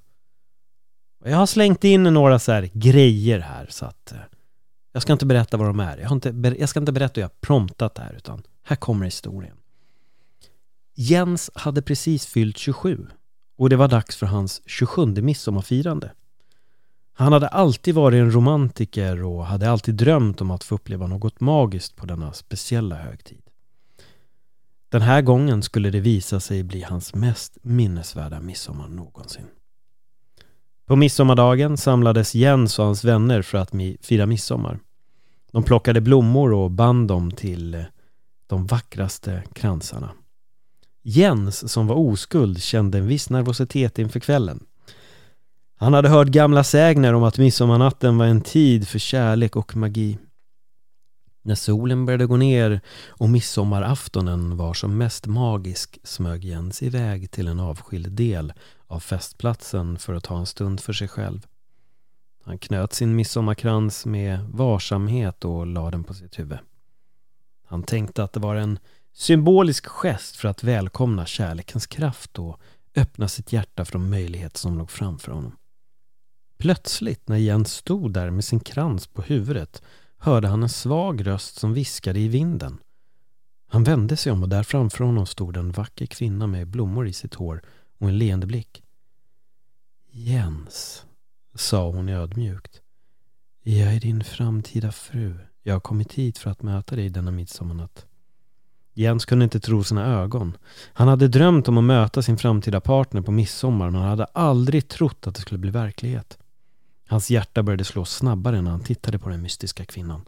Jag 1.24 1.36
har 1.36 1.46
slängt 1.46 1.84
in 1.84 2.02
några 2.02 2.38
så 2.38 2.52
här 2.52 2.70
grejer 2.72 3.38
här 3.38 3.66
så 3.70 3.86
att 3.86 4.12
eh, 4.12 4.18
jag 4.92 5.02
ska 5.02 5.12
inte 5.12 5.26
berätta 5.26 5.56
vad 5.56 5.66
de 5.66 5.80
är. 5.80 5.98
Jag, 5.98 6.08
har 6.08 6.14
inte, 6.14 6.54
jag 6.58 6.68
ska 6.68 6.80
inte 6.80 6.92
berätta 6.92 7.12
hur 7.14 7.22
jag 7.22 7.40
promptat 7.40 7.94
det 7.94 8.02
här 8.02 8.14
utan 8.16 8.42
här 8.64 8.76
kommer 8.76 9.04
historien. 9.04 9.55
Jens 10.98 11.50
hade 11.54 11.82
precis 11.82 12.26
fyllt 12.26 12.58
27 12.58 13.06
och 13.58 13.70
det 13.70 13.76
var 13.76 13.88
dags 13.88 14.16
för 14.16 14.26
hans 14.26 14.62
27 14.66 15.06
midsommarfirande. 15.06 16.12
Han 17.12 17.32
hade 17.32 17.48
alltid 17.48 17.94
varit 17.94 18.18
en 18.18 18.32
romantiker 18.32 19.22
och 19.22 19.46
hade 19.46 19.70
alltid 19.70 19.94
drömt 19.94 20.40
om 20.40 20.50
att 20.50 20.64
få 20.64 20.74
uppleva 20.74 21.06
något 21.06 21.40
magiskt 21.40 21.96
på 21.96 22.06
denna 22.06 22.32
speciella 22.32 22.96
högtid. 22.96 23.42
Den 24.88 25.02
här 25.02 25.22
gången 25.22 25.62
skulle 25.62 25.90
det 25.90 26.00
visa 26.00 26.40
sig 26.40 26.62
bli 26.62 26.82
hans 26.82 27.14
mest 27.14 27.58
minnesvärda 27.62 28.40
midsommar 28.40 28.88
någonsin. 28.88 29.46
På 30.86 30.96
midsommardagen 30.96 31.76
samlades 31.76 32.34
Jens 32.34 32.78
och 32.78 32.84
hans 32.84 33.04
vänner 33.04 33.42
för 33.42 33.58
att 33.58 33.72
fira 34.00 34.26
midsommar. 34.26 34.78
De 35.52 35.62
plockade 35.62 36.00
blommor 36.00 36.52
och 36.52 36.70
band 36.70 37.08
dem 37.08 37.30
till 37.30 37.84
de 38.46 38.66
vackraste 38.66 39.42
kransarna. 39.52 40.10
Jens, 41.08 41.72
som 41.72 41.86
var 41.86 41.96
oskuld, 41.96 42.62
kände 42.62 42.98
en 42.98 43.06
viss 43.06 43.30
nervositet 43.30 43.98
inför 43.98 44.20
kvällen. 44.20 44.64
Han 45.76 45.94
hade 45.94 46.08
hört 46.08 46.28
gamla 46.28 46.64
sägner 46.64 47.14
om 47.14 47.22
att 47.22 47.38
midsommarnatten 47.38 48.18
var 48.18 48.26
en 48.26 48.40
tid 48.40 48.88
för 48.88 48.98
kärlek 48.98 49.56
och 49.56 49.76
magi. 49.76 50.18
När 51.42 51.54
solen 51.54 52.06
började 52.06 52.26
gå 52.26 52.36
ner 52.36 52.80
och 53.08 53.28
midsommaraftonen 53.28 54.56
var 54.56 54.74
som 54.74 54.98
mest 54.98 55.26
magisk 55.26 55.98
smög 56.04 56.44
Jens 56.44 56.82
iväg 56.82 57.30
till 57.30 57.48
en 57.48 57.60
avskild 57.60 58.12
del 58.12 58.52
av 58.86 59.00
festplatsen 59.00 59.98
för 59.98 60.14
att 60.14 60.24
ta 60.24 60.38
en 60.38 60.46
stund 60.46 60.80
för 60.80 60.92
sig 60.92 61.08
själv. 61.08 61.46
Han 62.44 62.58
knöt 62.58 62.92
sin 62.92 63.16
midsommarkrans 63.16 64.06
med 64.06 64.40
varsamhet 64.40 65.44
och 65.44 65.66
lade 65.66 65.90
den 65.90 66.04
på 66.04 66.14
sitt 66.14 66.38
huvud. 66.38 66.58
Han 67.66 67.82
tänkte 67.82 68.24
att 68.24 68.32
det 68.32 68.40
var 68.40 68.56
en 68.56 68.78
symbolisk 69.18 69.86
gest 69.86 70.36
för 70.36 70.48
att 70.48 70.62
välkomna 70.62 71.26
kärlekens 71.26 71.86
kraft 71.86 72.38
och 72.38 72.60
öppna 72.96 73.28
sitt 73.28 73.52
hjärta 73.52 73.84
för 73.84 73.92
de 73.92 74.10
möjligheter 74.10 74.58
som 74.58 74.78
låg 74.78 74.90
framför 74.90 75.32
honom. 75.32 75.56
Plötsligt 76.58 77.28
när 77.28 77.36
Jens 77.36 77.72
stod 77.72 78.12
där 78.12 78.30
med 78.30 78.44
sin 78.44 78.60
krans 78.60 79.06
på 79.06 79.22
huvudet 79.22 79.82
hörde 80.18 80.48
han 80.48 80.62
en 80.62 80.68
svag 80.68 81.26
röst 81.26 81.58
som 81.58 81.74
viskade 81.74 82.20
i 82.20 82.28
vinden. 82.28 82.78
Han 83.68 83.84
vände 83.84 84.16
sig 84.16 84.32
om 84.32 84.42
och 84.42 84.48
där 84.48 84.62
framför 84.62 85.04
honom 85.04 85.26
stod 85.26 85.56
en 85.56 85.72
vacker 85.72 86.06
kvinna 86.06 86.46
med 86.46 86.68
blommor 86.68 87.08
i 87.08 87.12
sitt 87.12 87.34
hår 87.34 87.62
och 87.98 88.08
en 88.08 88.18
leende 88.18 88.46
blick. 88.46 88.82
Jens, 90.10 91.06
sa 91.54 91.90
hon 91.90 92.08
ödmjukt. 92.08 92.80
Jag 93.62 93.94
är 93.94 94.00
din 94.00 94.24
framtida 94.24 94.92
fru. 94.92 95.38
Jag 95.62 95.74
har 95.74 95.80
kommit 95.80 96.12
hit 96.12 96.38
för 96.38 96.50
att 96.50 96.62
möta 96.62 96.96
dig 96.96 97.08
denna 97.08 97.30
midsommarnatt. 97.30 98.06
Jens 98.98 99.24
kunde 99.24 99.44
inte 99.44 99.60
tro 99.60 99.84
sina 99.84 100.06
ögon. 100.06 100.56
Han 100.92 101.08
hade 101.08 101.28
drömt 101.28 101.68
om 101.68 101.78
att 101.78 101.84
möta 101.84 102.22
sin 102.22 102.38
framtida 102.38 102.80
partner 102.80 103.20
på 103.20 103.30
midsommar 103.30 103.90
men 103.90 104.00
han 104.00 104.10
hade 104.10 104.24
aldrig 104.24 104.88
trott 104.88 105.26
att 105.26 105.34
det 105.34 105.40
skulle 105.40 105.58
bli 105.58 105.70
verklighet. 105.70 106.38
Hans 107.08 107.30
hjärta 107.30 107.62
började 107.62 107.84
slå 107.84 108.04
snabbare 108.04 108.62
när 108.62 108.70
han 108.70 108.80
tittade 108.80 109.18
på 109.18 109.28
den 109.28 109.42
mystiska 109.42 109.84
kvinnan. 109.84 110.20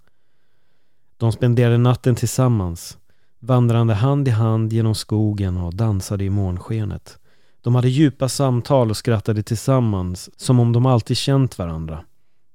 De 1.16 1.32
spenderade 1.32 1.78
natten 1.78 2.14
tillsammans, 2.14 2.98
vandrande 3.38 3.94
hand 3.94 4.28
i 4.28 4.30
hand 4.30 4.72
genom 4.72 4.94
skogen 4.94 5.56
och 5.56 5.74
dansade 5.74 6.24
i 6.24 6.30
månskenet. 6.30 7.18
De 7.60 7.74
hade 7.74 7.88
djupa 7.88 8.28
samtal 8.28 8.90
och 8.90 8.96
skrattade 8.96 9.42
tillsammans 9.42 10.40
som 10.40 10.60
om 10.60 10.72
de 10.72 10.86
alltid 10.86 11.16
känt 11.16 11.58
varandra. 11.58 12.04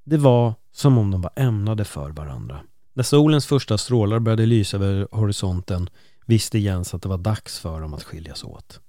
Det 0.04 0.18
var 0.18 0.54
som 0.72 0.98
om 0.98 1.12
de 1.12 1.22
var 1.22 1.32
ämnade 1.36 1.86
för 1.86 2.10
varandra. 2.10 2.60
När 2.94 3.04
solens 3.04 3.46
första 3.46 3.78
strålar 3.78 4.20
började 4.20 4.46
lysa 4.46 4.78
över 4.78 5.08
horisonten 5.12 5.90
visste 6.26 6.60
Jens 6.60 6.94
att 6.94 7.02
det 7.02 7.10
var 7.10 7.18
dags 7.18 7.60
för 7.60 7.82
dem 7.82 7.94
att 7.94 8.04
skiljas 8.04 8.44
åt. 8.44 8.80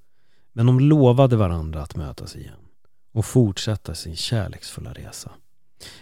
Men 0.53 0.67
de 0.67 0.81
lovade 0.81 1.37
varandra 1.37 1.83
att 1.83 1.97
mötas 1.97 2.37
igen 2.37 2.55
och 3.13 3.27
fortsätta 3.27 3.95
sin 3.95 4.17
kärleksfulla 4.17 4.93
resa. 4.93 5.31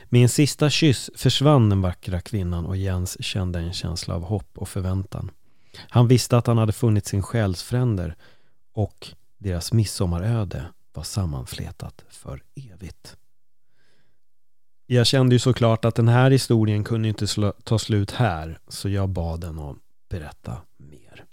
Med 0.04 0.22
en 0.22 0.28
sista 0.28 0.70
kyss 0.70 1.10
försvann 1.14 1.68
den 1.68 1.80
vackra 1.80 2.20
kvinnan 2.20 2.66
och 2.66 2.76
Jens 2.76 3.24
kände 3.24 3.58
en 3.58 3.72
känsla 3.72 4.14
av 4.14 4.22
hopp 4.22 4.58
och 4.58 4.68
förväntan. 4.68 5.30
Han 5.88 6.08
visste 6.08 6.38
att 6.38 6.46
han 6.46 6.58
hade 6.58 6.72
funnit 6.72 7.06
sin 7.06 7.22
själsfränder 7.22 8.16
och 8.72 9.08
deras 9.38 9.72
midsommaröde 9.72 10.64
var 10.92 11.02
sammanflätat 11.02 12.04
för 12.08 12.42
evigt. 12.54 13.16
Jag 14.92 15.06
kände 15.06 15.34
ju 15.34 15.38
såklart 15.38 15.84
att 15.84 15.94
den 15.94 16.08
här 16.08 16.30
historien 16.30 16.84
kunde 16.84 17.08
inte 17.08 17.52
ta 17.64 17.78
slut 17.78 18.10
här, 18.10 18.58
så 18.68 18.88
jag 18.88 19.08
bad 19.08 19.40
den 19.40 19.58
att 19.58 19.76
berätta 20.10 20.56
mer. 20.76 21.24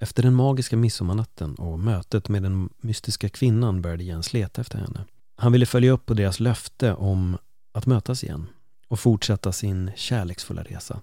Efter 0.00 0.22
den 0.22 0.34
magiska 0.34 0.76
midsommarnatten 0.76 1.54
och 1.54 1.78
mötet 1.78 2.28
med 2.28 2.42
den 2.42 2.68
mystiska 2.80 3.28
kvinnan 3.28 3.82
började 3.82 4.04
Jens 4.04 4.32
leta 4.32 4.60
efter 4.60 4.78
henne. 4.78 5.04
Han 5.36 5.52
ville 5.52 5.66
följa 5.66 5.92
upp 5.92 6.06
på 6.06 6.14
deras 6.14 6.40
löfte 6.40 6.94
om 6.94 7.38
att 7.72 7.86
mötas 7.86 8.24
igen 8.24 8.46
och 8.88 9.00
fortsätta 9.00 9.52
sin 9.52 9.90
kärleksfulla 9.96 10.62
resa. 10.62 11.00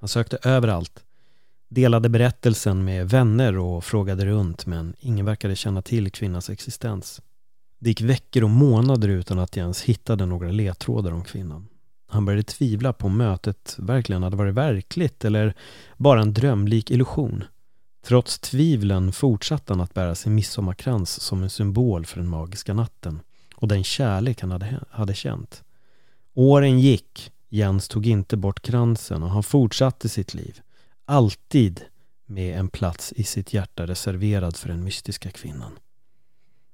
Han 0.00 0.08
sökte 0.08 0.38
överallt, 0.42 1.04
delade 1.68 2.08
berättelsen 2.08 2.84
med 2.84 3.10
vänner 3.10 3.58
och 3.58 3.84
frågade 3.84 4.26
runt 4.26 4.66
men 4.66 4.94
ingen 4.98 5.26
verkade 5.26 5.56
känna 5.56 5.82
till 5.82 6.10
kvinnans 6.10 6.50
existens. 6.50 7.20
Det 7.78 7.90
gick 7.90 8.00
veckor 8.00 8.44
och 8.44 8.50
månader 8.50 9.08
utan 9.08 9.38
att 9.38 9.56
Jens 9.56 9.82
hittade 9.82 10.26
några 10.26 10.50
ledtrådar 10.50 11.12
om 11.12 11.24
kvinnan. 11.24 11.68
Han 12.06 12.24
började 12.24 12.42
tvivla 12.42 12.92
på 12.92 13.06
om 13.06 13.16
mötet 13.16 13.76
verkligen 13.78 14.22
hade 14.22 14.36
varit 14.36 14.54
verkligt 14.54 15.24
eller 15.24 15.54
bara 15.96 16.22
en 16.22 16.34
drömlik 16.34 16.90
illusion. 16.90 17.44
Trots 18.06 18.38
tvivlen 18.38 19.12
fortsatte 19.12 19.72
han 19.72 19.80
att 19.80 19.94
bära 19.94 20.14
sin 20.14 20.34
midsommarkrans 20.34 21.20
som 21.20 21.42
en 21.42 21.50
symbol 21.50 22.06
för 22.06 22.20
den 22.20 22.28
magiska 22.28 22.74
natten 22.74 23.20
och 23.54 23.68
den 23.68 23.84
kärlek 23.84 24.40
han 24.40 24.50
hade, 24.50 24.80
hade 24.90 25.14
känt. 25.14 25.62
Åren 26.34 26.80
gick, 26.80 27.32
Jens 27.48 27.88
tog 27.88 28.06
inte 28.06 28.36
bort 28.36 28.62
kransen 28.62 29.22
och 29.22 29.30
han 29.30 29.42
fortsatte 29.42 30.08
sitt 30.08 30.34
liv. 30.34 30.60
Alltid 31.04 31.80
med 32.26 32.58
en 32.58 32.68
plats 32.68 33.12
i 33.16 33.24
sitt 33.24 33.52
hjärta 33.52 33.86
reserverad 33.86 34.56
för 34.56 34.68
den 34.68 34.84
mystiska 34.84 35.30
kvinnan. 35.30 35.72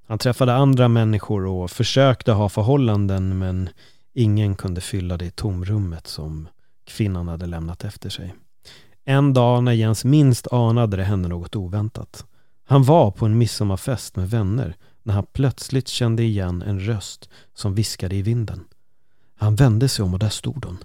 Han 0.07 0.19
träffade 0.19 0.55
andra 0.55 0.89
människor 0.89 1.47
och 1.47 1.71
försökte 1.71 2.33
ha 2.33 2.49
förhållanden 2.49 3.39
men 3.39 3.69
ingen 4.13 4.55
kunde 4.55 4.81
fylla 4.81 5.17
det 5.17 5.37
tomrummet 5.37 6.07
som 6.07 6.49
kvinnan 6.85 7.29
hade 7.29 7.47
lämnat 7.47 7.85
efter 7.85 8.11
sig. 8.11 8.35
En 9.05 9.35
dag 9.35 9.63
när 9.63 9.73
Jens 9.73 10.05
minst 10.05 10.53
anade 10.53 10.97
det 10.97 11.05
hände 11.05 11.29
något 11.29 11.57
oväntat. 11.57 12.27
Han 12.67 12.85
var 12.85 13.11
på 13.11 13.27
en 13.27 13.39
midsommarfest 13.39 14.17
med 14.17 14.31
vänner 14.31 14.77
när 15.03 15.15
han 15.15 15.27
plötsligt 15.33 15.89
kände 15.89 16.23
igen 16.23 16.63
en 16.63 16.81
röst 16.81 17.29
som 17.55 17.75
viskade 17.75 18.17
i 18.17 18.23
vinden. 18.23 18.65
Han 19.37 19.55
vände 19.55 19.89
sig 19.89 20.03
om 20.03 20.13
och 20.13 20.19
där 20.19 20.29
stod 20.29 20.65
hon. 20.65 20.79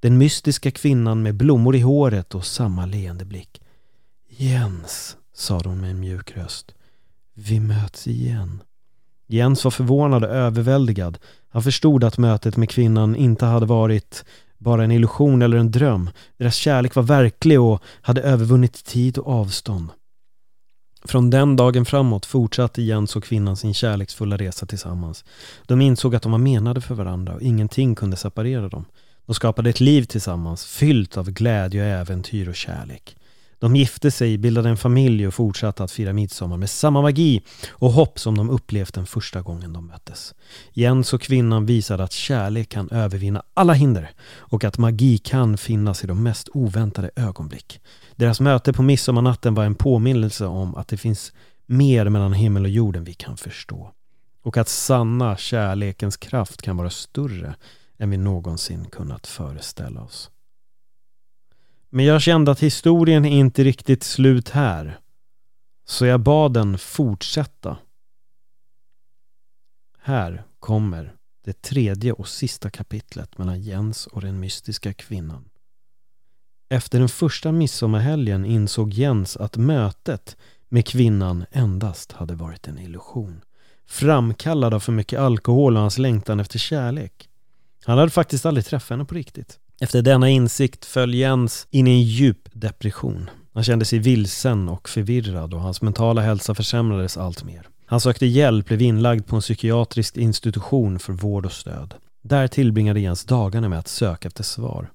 Den 0.00 0.18
mystiska 0.18 0.70
kvinnan 0.70 1.22
med 1.22 1.34
blommor 1.34 1.76
i 1.76 1.80
håret 1.80 2.34
och 2.34 2.46
samma 2.46 2.86
leende 2.86 3.24
blick. 3.24 3.60
Jens, 4.28 5.16
sade 5.34 5.68
hon 5.68 5.80
med 5.80 5.90
en 5.90 6.00
mjuk 6.00 6.36
röst. 6.36 6.74
Vi 7.38 7.60
möts 7.60 8.06
igen. 8.06 8.62
Jens 9.26 9.64
var 9.64 9.70
förvånad 9.70 10.24
och 10.24 10.30
överväldigad. 10.30 11.18
Han 11.48 11.62
förstod 11.62 12.04
att 12.04 12.18
mötet 12.18 12.56
med 12.56 12.70
kvinnan 12.70 13.16
inte 13.16 13.46
hade 13.46 13.66
varit 13.66 14.24
bara 14.58 14.84
en 14.84 14.90
illusion 14.90 15.42
eller 15.42 15.56
en 15.56 15.70
dröm. 15.70 16.10
Deras 16.36 16.54
kärlek 16.54 16.94
var 16.94 17.02
verklig 17.02 17.60
och 17.60 17.82
hade 18.00 18.22
övervunnit 18.22 18.84
tid 18.84 19.18
och 19.18 19.32
avstånd. 19.32 19.88
Från 21.04 21.30
den 21.30 21.56
dagen 21.56 21.84
framåt 21.84 22.26
fortsatte 22.26 22.82
Jens 22.82 23.16
och 23.16 23.24
kvinnan 23.24 23.56
sin 23.56 23.74
kärleksfulla 23.74 24.36
resa 24.36 24.66
tillsammans. 24.66 25.24
De 25.66 25.80
insåg 25.80 26.14
att 26.14 26.22
de 26.22 26.32
var 26.32 26.38
menade 26.38 26.80
för 26.80 26.94
varandra 26.94 27.34
och 27.34 27.42
ingenting 27.42 27.94
kunde 27.94 28.16
separera 28.16 28.68
dem. 28.68 28.84
De 29.26 29.34
skapade 29.34 29.70
ett 29.70 29.80
liv 29.80 30.02
tillsammans, 30.02 30.66
fyllt 30.66 31.16
av 31.16 31.30
glädje 31.30 31.82
och 31.82 32.00
äventyr 32.00 32.48
och 32.48 32.56
kärlek. 32.56 33.16
De 33.58 33.76
gifte 33.76 34.10
sig, 34.10 34.38
bildade 34.38 34.68
en 34.68 34.76
familj 34.76 35.26
och 35.26 35.34
fortsatte 35.34 35.84
att 35.84 35.92
fira 35.92 36.12
midsommar 36.12 36.56
med 36.56 36.70
samma 36.70 37.02
magi 37.02 37.42
och 37.70 37.92
hopp 37.92 38.18
som 38.18 38.36
de 38.36 38.50
upplevt 38.50 38.94
den 38.94 39.06
första 39.06 39.42
gången 39.42 39.72
de 39.72 39.86
möttes. 39.86 40.34
Jens 40.72 41.12
och 41.12 41.20
kvinnan 41.20 41.66
visade 41.66 42.04
att 42.04 42.12
kärlek 42.12 42.68
kan 42.68 42.90
övervinna 42.90 43.42
alla 43.54 43.72
hinder 43.72 44.10
och 44.36 44.64
att 44.64 44.78
magi 44.78 45.18
kan 45.18 45.58
finnas 45.58 46.04
i 46.04 46.06
de 46.06 46.22
mest 46.22 46.48
oväntade 46.52 47.10
ögonblick. 47.16 47.80
Deras 48.16 48.40
möte 48.40 48.72
på 48.72 48.82
midsommarnatten 48.82 49.54
var 49.54 49.64
en 49.64 49.74
påminnelse 49.74 50.46
om 50.46 50.74
att 50.74 50.88
det 50.88 50.96
finns 50.96 51.32
mer 51.66 52.08
mellan 52.08 52.32
himmel 52.32 52.64
och 52.64 52.70
jord 52.70 52.96
än 52.96 53.04
vi 53.04 53.14
kan 53.14 53.36
förstå. 53.36 53.92
Och 54.42 54.56
att 54.56 54.68
sanna 54.68 55.36
kärlekens 55.36 56.16
kraft 56.16 56.62
kan 56.62 56.76
vara 56.76 56.90
större 56.90 57.54
än 57.98 58.10
vi 58.10 58.16
någonsin 58.16 58.84
kunnat 58.84 59.26
föreställa 59.26 60.00
oss. 60.00 60.30
Men 61.90 62.04
jag 62.04 62.22
kände 62.22 62.50
att 62.50 62.62
historien 62.62 63.24
är 63.24 63.38
inte 63.38 63.64
riktigt 63.64 64.02
slut 64.02 64.48
här. 64.48 64.98
Så 65.84 66.06
jag 66.06 66.20
bad 66.20 66.52
den 66.52 66.78
fortsätta. 66.78 67.76
Här 69.98 70.44
kommer 70.58 71.16
det 71.44 71.62
tredje 71.62 72.12
och 72.12 72.28
sista 72.28 72.70
kapitlet 72.70 73.38
mellan 73.38 73.60
Jens 73.60 74.06
och 74.06 74.20
den 74.20 74.40
mystiska 74.40 74.92
kvinnan. 74.92 75.48
Efter 76.68 76.98
den 76.98 77.08
första 77.08 77.52
midsommarhelgen 77.52 78.44
insåg 78.44 78.92
Jens 78.92 79.36
att 79.36 79.56
mötet 79.56 80.36
med 80.68 80.86
kvinnan 80.86 81.44
endast 81.50 82.12
hade 82.12 82.34
varit 82.34 82.68
en 82.68 82.78
illusion. 82.78 83.40
Framkallad 83.86 84.74
av 84.74 84.80
för 84.80 84.92
mycket 84.92 85.20
alkohol 85.20 85.76
och 85.76 85.80
hans 85.80 85.98
längtan 85.98 86.40
efter 86.40 86.58
kärlek. 86.58 87.28
Han 87.84 87.98
hade 87.98 88.10
faktiskt 88.10 88.46
aldrig 88.46 88.64
träffat 88.64 88.90
henne 88.90 89.04
på 89.04 89.14
riktigt. 89.14 89.58
Efter 89.80 90.02
denna 90.02 90.30
insikt 90.30 90.84
föll 90.84 91.14
Jens 91.14 91.66
in 91.70 91.86
i 91.86 91.90
en 91.90 92.02
djup 92.02 92.48
depression. 92.52 93.30
Han 93.54 93.64
kände 93.64 93.84
sig 93.84 93.98
vilsen 93.98 94.68
och 94.68 94.88
förvirrad 94.88 95.54
och 95.54 95.60
hans 95.60 95.82
mentala 95.82 96.20
hälsa 96.20 96.54
försämrades 96.54 97.16
allt 97.16 97.44
mer. 97.44 97.68
Han 97.86 98.00
sökte 98.00 98.26
hjälp, 98.26 98.66
blev 98.66 98.82
inlagd 98.82 99.26
på 99.26 99.36
en 99.36 99.42
psykiatrisk 99.42 100.16
institution 100.16 100.98
för 100.98 101.12
vård 101.12 101.46
och 101.46 101.52
stöd. 101.52 101.94
Där 102.22 102.48
tillbringade 102.48 103.00
Jens 103.00 103.24
dagarna 103.24 103.68
med 103.68 103.78
att 103.78 103.88
söka 103.88 104.28
efter 104.28 104.44
svar. 104.44 104.90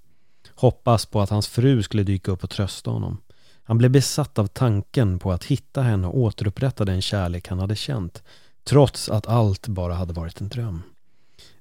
Hoppas 0.56 1.06
på 1.06 1.22
att 1.22 1.30
hans 1.30 1.48
fru 1.48 1.84
skulle 1.84 2.04
dyka 2.04 2.32
upp 2.32 2.44
och 2.44 2.50
trösta 2.50 2.92
honom. 2.92 3.18
Han 3.64 3.78
blev 3.78 3.92
besatt 3.92 4.40
av 4.40 4.48
tanken 4.48 5.20
på 5.20 5.32
att 5.32 5.44
hitta 5.44 5.82
henne 5.82 6.08
och 6.08 6.18
återupprätta 6.18 6.86
den 6.86 7.02
kärlek 7.02 7.48
han 7.48 7.60
hade 7.60 7.76
känt, 7.76 8.24
trots 8.64 9.10
att 9.10 9.28
allt 9.28 9.68
bara 9.68 9.94
hade 9.94 10.14
varit 10.14 10.42
en 10.42 10.50
dröm. 10.50 10.84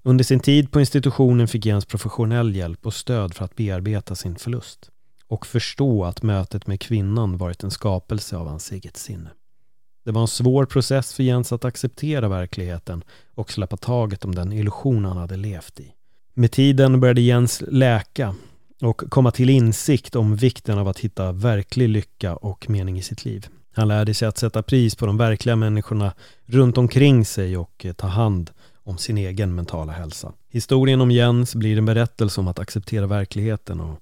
Under 0.03 0.25
sin 0.25 0.41
tid 0.41 0.71
på 0.71 0.81
institutionen 0.81 1.49
fick 1.49 1.67
Jens 1.67 1.85
professionell 1.85 2.57
hjälp 2.57 2.87
och 2.87 2.95
stöd 2.95 3.35
för 3.35 3.45
att 3.45 3.57
bearbeta 3.57 4.15
sin 4.15 4.37
förlust 4.37 4.91
och 5.29 5.47
förstå 5.47 6.05
att 6.05 6.23
mötet 6.23 6.67
med 6.67 6.81
kvinnan 6.81 7.37
varit 7.37 7.63
en 7.63 7.71
skapelse 7.71 8.37
av 8.37 8.49
hans 8.49 8.73
eget 8.73 8.97
sinne. 8.97 9.31
Det 10.05 10.11
var 10.11 10.21
en 10.21 10.29
svår 10.29 10.65
process 10.65 11.15
för 11.15 11.23
Jens 11.23 11.53
att 11.53 11.65
acceptera 11.65 12.29
verkligheten 12.29 13.05
och 13.35 13.53
släppa 13.53 13.77
taget 13.77 14.25
om 14.25 14.35
den 14.35 14.53
illusion 14.53 15.05
han 15.05 15.17
hade 15.17 15.37
levt 15.37 15.81
i. 15.81 15.93
Med 16.35 16.53
tiden 16.53 17.01
började 17.01 17.21
Jens 17.21 17.63
läka 17.69 18.35
och 18.83 19.03
komma 19.09 19.31
till 19.31 19.51
insikt 19.51 20.17
om 20.17 20.37
vikten 20.37 20.79
av 20.79 20.89
att 20.89 20.99
hitta 20.99 21.33
verklig 21.33 21.89
lycka 21.89 22.37
och 22.37 22.71
mening 22.71 22.99
i 22.99 23.03
sitt 23.03 23.25
liv. 23.25 23.47
Han 23.73 23.89
lärde 23.89 24.15
sig 24.15 24.29
att 24.29 24.39
sätta 24.39 24.63
pris 24.63 24.95
på 24.95 25.07
de 25.07 25.17
verkliga 25.17 25.57
människorna 25.57 26.13
runt 26.47 26.79
omkring 26.79 27.25
sig 27.25 27.57
och 27.57 27.87
eh, 27.87 27.93
ta 27.93 28.07
hand 28.07 28.51
om 28.91 28.99
sin 28.99 29.19
egen 29.19 29.55
mentala 29.55 29.93
hälsa. 29.93 30.33
Historien 30.49 31.01
om 31.01 31.11
Jens 31.11 31.55
blir 31.55 31.79
en 31.79 31.85
berättelse 31.85 32.41
om 32.41 32.49
att 32.49 32.59
acceptera 32.59 33.07
verkligheten 33.07 33.81
och 33.81 34.01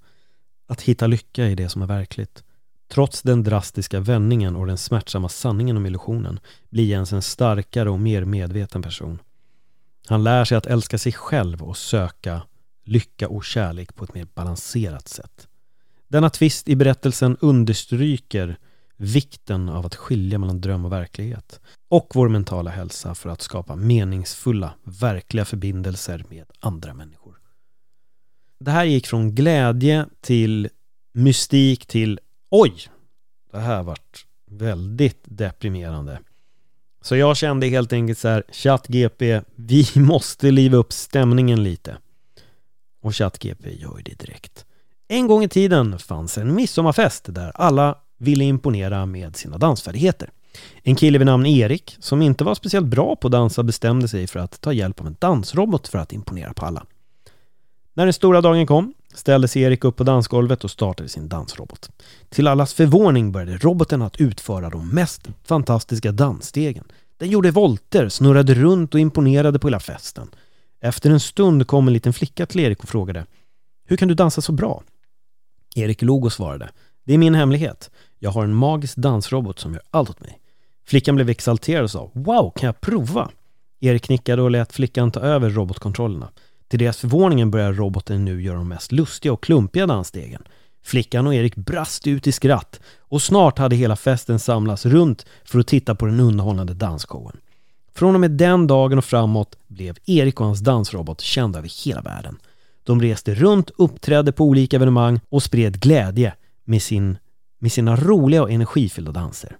att 0.66 0.82
hitta 0.82 1.06
lycka 1.06 1.46
i 1.46 1.54
det 1.54 1.68
som 1.68 1.82
är 1.82 1.86
verkligt. 1.86 2.42
Trots 2.88 3.22
den 3.22 3.42
drastiska 3.42 4.00
vändningen 4.00 4.56
och 4.56 4.66
den 4.66 4.78
smärtsamma 4.78 5.28
sanningen 5.28 5.76
om 5.76 5.86
illusionen 5.86 6.40
blir 6.70 6.84
Jens 6.84 7.12
en 7.12 7.22
starkare 7.22 7.90
och 7.90 8.00
mer 8.00 8.24
medveten 8.24 8.82
person. 8.82 9.18
Han 10.06 10.24
lär 10.24 10.44
sig 10.44 10.58
att 10.58 10.66
älska 10.66 10.98
sig 10.98 11.12
själv 11.12 11.62
och 11.62 11.76
söka 11.76 12.42
lycka 12.84 13.28
och 13.28 13.44
kärlek 13.44 13.94
på 13.94 14.04
ett 14.04 14.14
mer 14.14 14.26
balanserat 14.34 15.08
sätt. 15.08 15.48
Denna 16.08 16.30
twist 16.30 16.68
i 16.68 16.76
berättelsen 16.76 17.36
understryker 17.40 18.58
vikten 18.98 19.68
av 19.68 19.86
att 19.86 19.94
skilja 19.94 20.38
mellan 20.38 20.60
dröm 20.60 20.84
och 20.84 20.92
verklighet 20.92 21.60
och 21.88 22.12
vår 22.14 22.28
mentala 22.28 22.70
hälsa 22.70 23.14
för 23.14 23.30
att 23.30 23.42
skapa 23.42 23.76
meningsfulla, 23.76 24.74
verkliga 24.82 25.44
förbindelser 25.44 26.24
med 26.28 26.44
andra 26.60 26.94
människor. 26.94 27.38
Det 28.60 28.70
här 28.70 28.84
gick 28.84 29.06
från 29.06 29.34
glädje 29.34 30.06
till 30.20 30.68
mystik 31.12 31.86
till 31.86 32.20
oj, 32.50 32.74
det 33.52 33.58
här 33.58 33.82
vart 33.82 34.26
väldigt 34.50 35.22
deprimerande. 35.24 36.20
Så 37.00 37.16
jag 37.16 37.36
kände 37.36 37.66
helt 37.66 37.92
enkelt 37.92 38.18
så 38.18 38.28
här, 38.28 38.44
ChatGP, 38.52 39.40
vi 39.56 39.86
måste 39.96 40.50
liva 40.50 40.76
upp 40.76 40.92
stämningen 40.92 41.62
lite. 41.62 41.96
Och 43.02 43.14
ChatGP 43.16 43.70
gör 43.70 43.96
ju 43.96 44.02
det 44.02 44.18
direkt. 44.18 44.66
En 45.08 45.26
gång 45.26 45.44
i 45.44 45.48
tiden 45.48 45.98
fanns 45.98 46.38
en 46.38 46.54
midsommarfest 46.54 47.34
där 47.34 47.52
alla 47.54 47.98
ville 48.18 48.44
imponera 48.44 49.06
med 49.06 49.36
sina 49.36 49.58
dansfärdigheter. 49.58 50.30
En 50.82 50.96
kille 50.96 51.18
vid 51.18 51.26
namn 51.26 51.46
Erik, 51.46 51.96
som 52.00 52.22
inte 52.22 52.44
var 52.44 52.54
speciellt 52.54 52.86
bra 52.86 53.16
på 53.16 53.28
att 53.28 53.32
dansa, 53.32 53.62
bestämde 53.62 54.08
sig 54.08 54.26
för 54.26 54.40
att 54.40 54.60
ta 54.60 54.72
hjälp 54.72 55.00
av 55.00 55.06
en 55.06 55.16
dansrobot 55.18 55.88
för 55.88 55.98
att 55.98 56.12
imponera 56.12 56.52
på 56.52 56.66
alla. 56.66 56.86
När 57.94 58.06
den 58.06 58.12
stora 58.12 58.40
dagen 58.40 58.66
kom 58.66 58.94
ställde 59.14 59.48
sig 59.48 59.62
Erik 59.62 59.84
upp 59.84 59.96
på 59.96 60.04
dansgolvet 60.04 60.64
och 60.64 60.70
startade 60.70 61.08
sin 61.08 61.28
dansrobot. 61.28 61.90
Till 62.28 62.48
allas 62.48 62.74
förvåning 62.74 63.32
började 63.32 63.56
roboten 63.56 64.02
att 64.02 64.20
utföra 64.20 64.70
de 64.70 64.88
mest 64.88 65.28
fantastiska 65.44 66.12
dansstegen. 66.12 66.84
Den 67.16 67.28
gjorde 67.28 67.50
volter, 67.50 68.08
snurrade 68.08 68.54
runt 68.54 68.94
och 68.94 69.00
imponerade 69.00 69.58
på 69.58 69.68
hela 69.68 69.80
festen. 69.80 70.28
Efter 70.80 71.10
en 71.10 71.20
stund 71.20 71.66
kom 71.66 71.86
en 71.88 71.94
liten 71.94 72.12
flicka 72.12 72.46
till 72.46 72.60
Erik 72.60 72.82
och 72.82 72.88
frågade 72.88 73.26
Hur 73.84 73.96
kan 73.96 74.08
du 74.08 74.14
dansa 74.14 74.40
så 74.40 74.52
bra? 74.52 74.82
Erik 75.74 76.02
log 76.02 76.24
och 76.24 76.32
svarade 76.32 76.70
Det 77.04 77.14
är 77.14 77.18
min 77.18 77.34
hemlighet. 77.34 77.90
Jag 78.18 78.30
har 78.30 78.44
en 78.44 78.54
magisk 78.54 78.96
dansrobot 78.96 79.58
som 79.58 79.72
gör 79.72 79.82
allt 79.90 80.10
åt 80.10 80.20
mig. 80.20 80.38
Flickan 80.86 81.14
blev 81.14 81.30
exalterad 81.30 81.84
och 81.84 81.90
sa 81.90 82.10
Wow, 82.12 82.52
kan 82.56 82.66
jag 82.66 82.80
prova? 82.80 83.30
Erik 83.80 84.08
nickade 84.08 84.42
och 84.42 84.50
lät 84.50 84.72
flickan 84.72 85.10
ta 85.10 85.20
över 85.20 85.50
robotkontrollerna. 85.50 86.28
Till 86.68 86.78
deras 86.78 86.96
förvåning 86.96 87.50
började 87.50 87.72
roboten 87.72 88.24
nu 88.24 88.42
göra 88.42 88.56
de 88.56 88.68
mest 88.68 88.92
lustiga 88.92 89.32
och 89.32 89.42
klumpiga 89.42 89.86
dansstegen. 89.86 90.42
Flickan 90.84 91.26
och 91.26 91.34
Erik 91.34 91.56
brast 91.56 92.06
ut 92.06 92.26
i 92.26 92.32
skratt 92.32 92.80
och 92.98 93.22
snart 93.22 93.58
hade 93.58 93.76
hela 93.76 93.96
festen 93.96 94.38
samlats 94.38 94.86
runt 94.86 95.26
för 95.44 95.58
att 95.58 95.66
titta 95.66 95.94
på 95.94 96.06
den 96.06 96.20
underhållande 96.20 96.74
dansshowen. 96.74 97.36
Från 97.94 98.14
och 98.14 98.20
med 98.20 98.30
den 98.30 98.66
dagen 98.66 98.98
och 98.98 99.04
framåt 99.04 99.56
blev 99.66 99.96
Erik 100.06 100.40
och 100.40 100.46
hans 100.46 100.60
dansrobot 100.60 101.20
kända 101.20 101.58
över 101.58 101.84
hela 101.84 102.00
världen. 102.00 102.36
De 102.84 103.02
reste 103.02 103.34
runt, 103.34 103.70
uppträdde 103.78 104.32
på 104.32 104.44
olika 104.44 104.76
evenemang 104.76 105.20
och 105.28 105.42
spred 105.42 105.80
glädje 105.80 106.34
med, 106.64 106.82
sin, 106.82 107.18
med 107.58 107.72
sina 107.72 107.96
roliga 107.96 108.42
och 108.42 108.50
energifyllda 108.50 109.12
danser. 109.12 109.56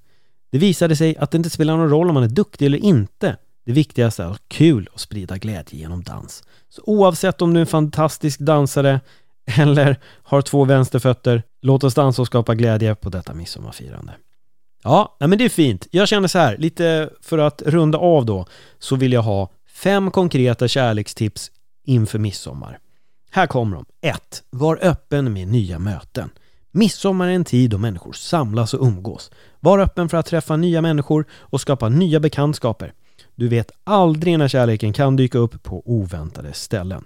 Det 0.51 0.59
visade 0.59 0.97
sig 0.97 1.17
att 1.17 1.31
det 1.31 1.37
inte 1.37 1.51
spelar 1.51 1.77
någon 1.77 1.91
roll 1.91 2.09
om 2.09 2.15
man 2.15 2.23
är 2.23 2.29
duktig 2.29 2.67
eller 2.67 2.79
inte. 2.79 3.37
Det 3.67 3.73
viktigaste 3.73 4.23
är 4.23 4.27
att 4.27 4.33
ha 4.33 4.39
kul 4.49 4.89
och 4.93 5.01
sprida 5.01 5.39
glädje 5.39 5.79
genom 5.79 6.03
dans. 6.03 6.43
Så 6.69 6.83
oavsett 6.87 7.43
om 7.43 7.55
du 7.55 7.59
är 7.59 7.61
en 7.61 7.67
fantastisk 7.67 8.41
dansare 8.41 9.01
eller 9.59 9.97
har 10.05 10.43
två 10.43 10.65
vänsterfötter, 10.65 11.43
låt 11.63 11.85
oss 11.85 11.95
dansa 11.95 12.23
och 12.23 12.27
skapa 12.27 12.55
glädje 12.55 12.95
på 12.95 13.09
detta 13.09 13.35
midsommarfirande. 13.35 14.13
Ja, 14.83 15.17
men 15.21 15.39
det 15.39 15.45
är 15.45 15.49
fint. 15.49 15.87
Jag 15.91 16.09
känner 16.09 16.29
så 16.29 16.39
här, 16.39 16.57
lite 16.59 17.11
för 17.21 17.39
att 17.39 17.63
runda 17.63 17.99
av 17.99 18.27
då, 18.27 18.47
så 18.79 18.97
vill 18.97 19.13
jag 19.13 19.23
ha 19.23 19.51
fem 19.67 20.11
konkreta 20.11 20.69
kärlekstips 20.69 21.51
inför 21.85 22.19
midsommar. 22.19 22.79
Här 23.31 23.47
kommer 23.47 23.77
de. 23.77 23.85
1. 24.01 24.43
Var 24.51 24.79
öppen 24.83 25.33
med 25.33 25.49
nya 25.49 25.79
möten. 25.79 26.31
Midsommar 26.71 27.29
är 27.29 27.33
en 27.33 27.45
tid 27.45 27.71
då 27.71 27.79
människor 27.79 28.13
samlas 28.13 28.75
och 28.75 28.87
umgås. 28.87 29.31
Var 29.61 29.79
öppen 29.79 30.09
för 30.09 30.17
att 30.17 30.27
träffa 30.27 30.57
nya 30.57 30.83
människor 30.83 31.27
och 31.33 31.61
skapa 31.61 31.89
nya 31.89 32.21
bekantskaper. 32.21 32.93
Du 33.35 33.49
vet 33.49 33.71
aldrig 33.85 34.39
när 34.39 34.49
kärleken 34.49 34.93
kan 34.93 35.17
dyka 35.17 35.39
upp 35.39 35.63
på 35.63 35.83
oväntade 35.87 36.53
ställen. 36.53 37.05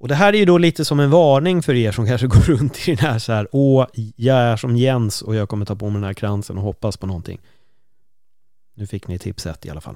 Och 0.00 0.08
det 0.08 0.14
här 0.14 0.32
är 0.32 0.38
ju 0.38 0.44
då 0.44 0.58
lite 0.58 0.84
som 0.84 1.00
en 1.00 1.10
varning 1.10 1.62
för 1.62 1.74
er 1.74 1.92
som 1.92 2.06
kanske 2.06 2.26
går 2.26 2.40
runt 2.40 2.88
i 2.88 2.94
den 2.94 3.10
här 3.10 3.18
så 3.18 3.32
här, 3.32 3.48
åh, 3.52 3.86
jag 4.16 4.36
är 4.36 4.56
som 4.56 4.76
Jens 4.76 5.22
och 5.22 5.34
jag 5.34 5.48
kommer 5.48 5.66
ta 5.66 5.76
på 5.76 5.86
mig 5.90 5.94
den 5.94 6.04
här 6.04 6.14
kransen 6.14 6.58
och 6.58 6.64
hoppas 6.64 6.96
på 6.96 7.06
någonting. 7.06 7.40
Nu 8.76 8.86
fick 8.86 9.08
ni 9.08 9.18
tipset 9.18 9.66
i 9.66 9.70
alla 9.70 9.80
fall. 9.80 9.94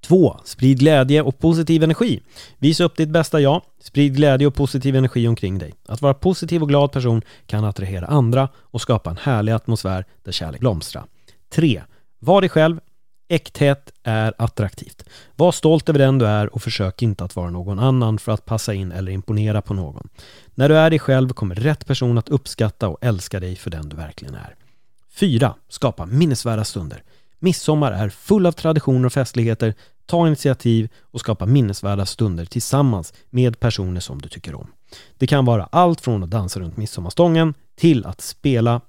2. 0.00 0.40
Sprid 0.44 0.78
glädje 0.78 1.22
och 1.22 1.38
positiv 1.38 1.82
energi. 1.82 2.20
Visa 2.58 2.84
upp 2.84 2.96
ditt 2.96 3.08
bästa 3.08 3.40
jag. 3.40 3.62
Sprid 3.80 4.16
glädje 4.16 4.46
och 4.46 4.54
positiv 4.54 4.96
energi 4.96 5.28
omkring 5.28 5.58
dig. 5.58 5.74
Att 5.86 6.02
vara 6.02 6.14
positiv 6.14 6.62
och 6.62 6.68
glad 6.68 6.92
person 6.92 7.22
kan 7.46 7.64
attrahera 7.64 8.06
andra 8.06 8.48
och 8.56 8.80
skapa 8.80 9.10
en 9.10 9.16
härlig 9.16 9.52
atmosfär 9.52 10.04
där 10.24 10.32
kärlek 10.32 10.60
blomstrar. 10.60 11.04
3. 11.52 11.82
Var 12.18 12.40
dig 12.40 12.50
själv. 12.50 12.80
Äkthet 13.30 13.92
är 14.02 14.34
attraktivt. 14.38 15.04
Var 15.36 15.52
stolt 15.52 15.88
över 15.88 15.98
den 15.98 16.18
du 16.18 16.26
är 16.26 16.54
och 16.54 16.62
försök 16.62 17.02
inte 17.02 17.24
att 17.24 17.36
vara 17.36 17.50
någon 17.50 17.78
annan 17.78 18.18
för 18.18 18.32
att 18.32 18.44
passa 18.44 18.74
in 18.74 18.92
eller 18.92 19.12
imponera 19.12 19.62
på 19.62 19.74
någon. 19.74 20.08
När 20.54 20.68
du 20.68 20.76
är 20.76 20.90
dig 20.90 20.98
själv 20.98 21.28
kommer 21.28 21.54
rätt 21.54 21.86
person 21.86 22.18
att 22.18 22.28
uppskatta 22.28 22.88
och 22.88 22.98
älska 23.00 23.40
dig 23.40 23.56
för 23.56 23.70
den 23.70 23.88
du 23.88 23.96
verkligen 23.96 24.34
är. 24.34 24.54
4. 25.10 25.54
Skapa 25.68 26.06
minnesvärda 26.06 26.64
stunder. 26.64 27.02
Midsommar 27.38 27.92
är 27.92 28.08
full 28.08 28.46
av 28.46 28.52
traditioner 28.52 29.06
och 29.06 29.12
festligheter. 29.12 29.74
Ta 30.06 30.26
initiativ 30.26 30.88
och 31.00 31.20
skapa 31.20 31.46
minnesvärda 31.46 32.06
stunder 32.06 32.44
tillsammans 32.44 33.12
med 33.30 33.60
personer 33.60 34.00
som 34.00 34.22
du 34.22 34.28
tycker 34.28 34.54
om. 34.54 34.66
Det 35.18 35.26
kan 35.26 35.44
vara 35.44 35.68
allt 35.72 36.00
från 36.00 36.22
att 36.22 36.30
dansa 36.30 36.60
runt 36.60 36.76
midsommarstången 36.76 37.54
till 37.76 38.06
att 38.06 38.20
spela 38.20 38.80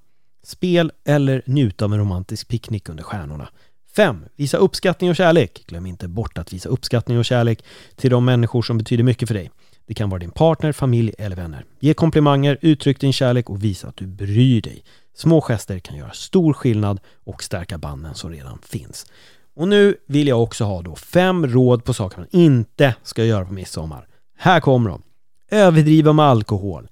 spel 0.42 0.92
eller 1.04 1.42
njuta 1.46 1.84
av 1.84 1.92
en 1.92 1.98
romantisk 1.98 2.48
picknick 2.48 2.88
under 2.88 3.04
stjärnorna. 3.04 3.48
5. 3.96 4.24
Visa 4.36 4.56
uppskattning 4.56 5.10
och 5.10 5.16
kärlek. 5.16 5.64
Glöm 5.66 5.86
inte 5.86 6.08
bort 6.08 6.38
att 6.38 6.52
visa 6.52 6.68
uppskattning 6.68 7.18
och 7.18 7.24
kärlek 7.24 7.64
till 7.96 8.10
de 8.10 8.24
människor 8.24 8.62
som 8.62 8.78
betyder 8.78 9.04
mycket 9.04 9.28
för 9.28 9.34
dig. 9.34 9.50
Det 9.86 9.94
kan 9.94 10.10
vara 10.10 10.18
din 10.18 10.30
partner, 10.30 10.72
familj 10.72 11.14
eller 11.18 11.36
vänner. 11.36 11.64
Ge 11.80 11.94
komplimanger, 11.94 12.58
uttryck 12.60 13.00
din 13.00 13.12
kärlek 13.12 13.50
och 13.50 13.64
visa 13.64 13.88
att 13.88 13.96
du 13.96 14.06
bryr 14.06 14.62
dig. 14.62 14.84
Små 15.20 15.40
gester 15.40 15.78
kan 15.78 15.96
göra 15.96 16.12
stor 16.12 16.52
skillnad 16.52 17.00
och 17.24 17.42
stärka 17.42 17.78
banden 17.78 18.14
som 18.14 18.30
redan 18.30 18.58
finns. 18.62 19.06
Och 19.54 19.68
nu 19.68 19.96
vill 20.06 20.28
jag 20.28 20.42
också 20.42 20.64
ha 20.64 20.82
då 20.82 20.96
fem 20.96 21.46
råd 21.46 21.84
på 21.84 21.94
saker 21.94 22.18
man 22.18 22.26
inte 22.30 22.94
ska 23.02 23.24
göra 23.24 23.44
på 23.44 23.52
midsommar. 23.52 24.06
Här 24.38 24.60
kommer 24.60 24.90
de. 24.90 25.02
Överdriva 25.50 26.12
med 26.12 26.24
alkohol. 26.24 26.88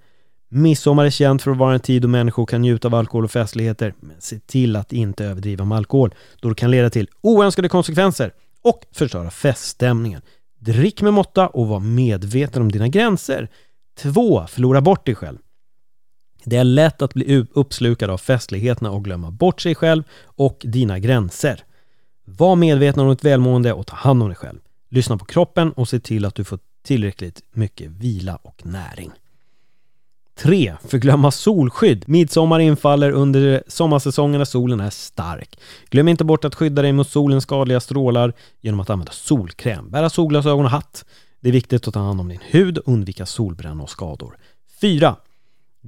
Midsommar 0.48 1.04
är 1.04 1.10
känt 1.10 1.42
för 1.42 1.50
att 1.50 1.56
vara 1.56 1.74
en 1.74 1.80
tid 1.80 2.02
då 2.02 2.08
människor 2.08 2.46
kan 2.46 2.62
njuta 2.62 2.88
av 2.88 2.94
alkohol 2.94 3.24
och 3.24 3.30
festligheter, 3.30 3.94
men 4.00 4.20
se 4.20 4.38
till 4.38 4.76
att 4.76 4.92
inte 4.92 5.24
överdriva 5.24 5.64
med 5.64 5.78
alkohol, 5.78 6.14
då 6.40 6.48
det 6.48 6.54
kan 6.54 6.70
leda 6.70 6.90
till 6.90 7.08
oönskade 7.20 7.68
konsekvenser 7.68 8.32
och 8.62 8.84
förstöra 8.92 9.30
feststämningen. 9.30 10.22
Drick 10.58 11.02
med 11.02 11.12
måtta 11.12 11.46
och 11.46 11.68
var 11.68 11.80
medveten 11.80 12.62
om 12.62 12.72
dina 12.72 12.88
gränser. 12.88 13.48
2. 13.98 14.46
Förlora 14.46 14.80
bort 14.80 15.06
dig 15.06 15.14
själv. 15.14 15.38
Det 16.44 16.56
är 16.56 16.64
lätt 16.64 17.02
att 17.02 17.14
bli 17.14 17.46
uppslukad 17.52 18.10
av 18.10 18.18
festligheterna 18.18 18.90
och 18.90 19.04
glömma 19.04 19.30
bort 19.30 19.60
sig 19.60 19.74
själv 19.74 20.02
och 20.24 20.62
dina 20.64 20.98
gränser. 20.98 21.64
Var 22.24 22.56
medveten 22.56 23.02
om 23.02 23.10
ditt 23.10 23.24
välmående 23.24 23.72
och 23.72 23.86
ta 23.86 23.96
hand 23.96 24.22
om 24.22 24.28
dig 24.28 24.36
själv. 24.36 24.58
Lyssna 24.88 25.18
på 25.18 25.24
kroppen 25.24 25.72
och 25.72 25.88
se 25.88 26.00
till 26.00 26.24
att 26.24 26.34
du 26.34 26.44
får 26.44 26.58
tillräckligt 26.82 27.42
mycket 27.52 27.90
vila 27.90 28.36
och 28.36 28.66
näring. 28.66 29.10
3. 30.38 30.74
Förglömma 30.88 31.30
solskydd. 31.30 32.04
Midsommar 32.06 32.60
infaller 32.60 33.10
under 33.10 33.62
sommarsäsongen 33.66 34.38
när 34.38 34.44
solen 34.44 34.80
är 34.80 34.90
stark. 34.90 35.58
Glöm 35.90 36.08
inte 36.08 36.24
bort 36.24 36.44
att 36.44 36.54
skydda 36.54 36.82
dig 36.82 36.92
mot 36.92 37.08
solens 37.08 37.44
skadliga 37.44 37.80
strålar 37.80 38.32
genom 38.60 38.80
att 38.80 38.90
använda 38.90 39.12
solkräm, 39.12 39.90
bära 39.90 40.10
solglasögon 40.10 40.64
och 40.64 40.70
hatt. 40.70 41.04
Det 41.40 41.48
är 41.48 41.52
viktigt 41.52 41.88
att 41.88 41.94
ta 41.94 42.00
hand 42.00 42.20
om 42.20 42.28
din 42.28 42.40
hud 42.50 42.78
och 42.78 42.92
undvika 42.92 43.26
solbränna 43.26 43.82
och 43.82 43.90
skador. 43.90 44.36
4. 44.80 45.16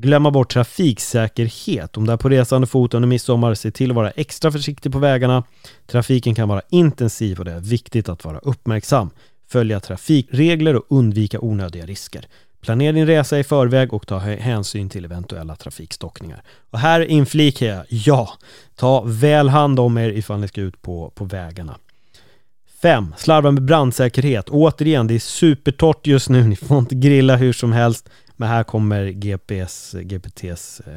Glömma 0.02 0.30
bort 0.30 0.52
trafiksäkerhet. 0.52 1.96
Om 1.96 2.06
du 2.06 2.12
är 2.12 2.16
på 2.16 2.28
resande 2.28 2.66
fot 2.66 2.94
under 2.94 3.06
midsommar, 3.08 3.54
se 3.54 3.70
till 3.70 3.90
att 3.90 3.96
vara 3.96 4.10
extra 4.10 4.52
försiktig 4.52 4.92
på 4.92 4.98
vägarna. 4.98 5.44
Trafiken 5.86 6.34
kan 6.34 6.48
vara 6.48 6.62
intensiv 6.70 7.38
och 7.38 7.44
det 7.44 7.52
är 7.52 7.60
viktigt 7.60 8.08
att 8.08 8.24
vara 8.24 8.38
uppmärksam. 8.38 9.10
Följa 9.48 9.80
trafikregler 9.80 10.76
och 10.76 10.84
undvika 10.88 11.40
onödiga 11.40 11.86
risker. 11.86 12.26
Planera 12.60 12.92
din 12.92 13.06
resa 13.06 13.38
i 13.38 13.44
förväg 13.44 13.94
och 13.94 14.06
ta 14.06 14.18
hänsyn 14.18 14.88
till 14.88 15.04
eventuella 15.04 15.56
trafikstockningar. 15.56 16.42
Och 16.70 16.78
här 16.78 17.00
inflikar 17.00 17.66
jag, 17.66 17.84
ja, 17.88 18.32
ta 18.76 19.02
väl 19.06 19.48
hand 19.48 19.80
om 19.80 19.98
er 19.98 20.08
ifall 20.08 20.40
ni 20.40 20.48
ska 20.48 20.60
ut 20.60 20.82
på, 20.82 21.12
på 21.14 21.24
vägarna. 21.24 21.76
5. 22.82 23.14
Slarva 23.18 23.50
med 23.50 23.62
brandsäkerhet. 23.62 24.48
Återigen, 24.48 25.06
det 25.06 25.14
är 25.14 25.18
supertorrt 25.18 26.06
just 26.06 26.28
nu. 26.28 26.44
Ni 26.44 26.56
får 26.56 26.78
inte 26.78 26.94
grilla 26.94 27.36
hur 27.36 27.52
som 27.52 27.72
helst. 27.72 28.08
Men 28.40 28.48
här 28.48 28.64
kommer 28.64 29.10
GPS, 29.10 29.94
GPTs 30.02 30.80
eh, 30.80 30.94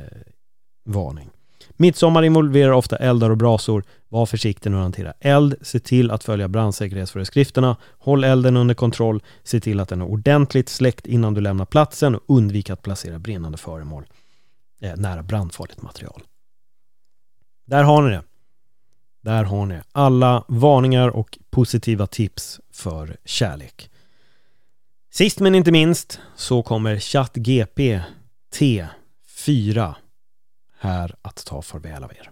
varning. 0.86 1.30
Midsommar 1.72 2.24
involverar 2.24 2.72
ofta 2.72 2.98
eldar 2.98 3.30
och 3.30 3.38
brasor. 3.38 3.84
Var 4.10 4.26
försiktig 4.26 4.70
när 4.70 4.78
du 4.78 4.84
hanterar 4.84 5.14
eld. 5.20 5.56
Se 5.62 5.80
till 5.80 6.12
att 6.12 6.24
följa 6.24 6.48
brandsäkerhetsföreskrifterna. 6.48 7.78
Håll 8.00 8.24
elden 8.24 8.58
under 8.58 8.76
kontroll. 8.76 9.24
Se 9.44 9.60
till 9.60 9.80
att 9.80 9.90
den 9.90 10.02
är 10.02 10.06
ordentligt 10.06 10.70
släckt 10.70 11.08
innan 11.08 11.34
du 11.34 11.42
lämnar 11.42 11.66
platsen 11.66 12.16
och 12.16 12.22
undvik 12.28 12.70
att 12.70 12.82
placera 12.82 13.20
brinnande 13.20 13.58
föremål 13.58 14.06
eh, 14.82 14.96
nära 14.96 15.24
brandfarligt 15.24 15.82
material. 15.82 16.22
Där 17.66 17.84
har 17.84 18.02
ni 18.02 18.10
det. 18.10 18.24
Där 19.22 19.44
har 19.44 19.66
ni 19.66 19.82
alla 19.92 20.44
varningar 20.48 21.10
och 21.10 21.40
positiva 21.50 22.08
tips 22.08 22.60
för 22.72 23.18
kärlek. 23.26 23.90
Sist 25.16 25.40
men 25.40 25.56
inte 25.56 25.72
minst 25.72 26.20
så 26.36 26.64
kommer 26.64 27.00
ChatGP 27.00 28.02
T 28.54 28.88
4 29.46 29.96
här 30.80 31.16
att 31.22 31.46
ta 31.46 31.62
farväl 31.62 32.04
av 32.04 32.12
er. 32.12 32.30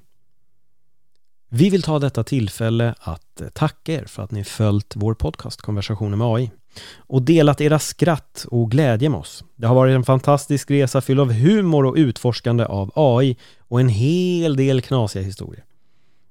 Vi 1.50 1.70
vill 1.70 1.82
ta 1.82 2.00
detta 2.00 2.24
tillfälle 2.24 2.96
att 3.00 3.42
eh, 3.42 3.48
tacka 3.48 3.94
er 3.94 4.06
för 4.06 4.24
att 4.24 4.32
ni 4.32 4.44
följt 4.44 4.94
vår 4.96 5.14
podcast 5.14 5.62
Konversationer 5.62 6.18
med 6.18 6.28
AI 6.28 6.52
och 6.98 7.22
delat 7.22 7.62
era 7.62 7.80
skratt 7.80 8.46
och 8.52 8.72
glädje 8.72 9.10
med 9.10 9.20
oss. 9.20 9.44
Det 9.56 9.68
har 9.68 9.76
varit 9.76 9.96
en 9.96 10.04
fantastisk 10.04 10.72
resa 10.72 11.02
fylld 11.02 11.20
av 11.20 11.32
humor 11.32 11.86
och 11.86 11.96
utforskande 11.96 12.66
av 12.66 12.92
AI 12.96 13.38
och 13.60 13.80
en 13.80 13.90
hel 13.90 14.56
del 14.56 14.82
knasiga 14.82 15.24
historier. 15.24 15.66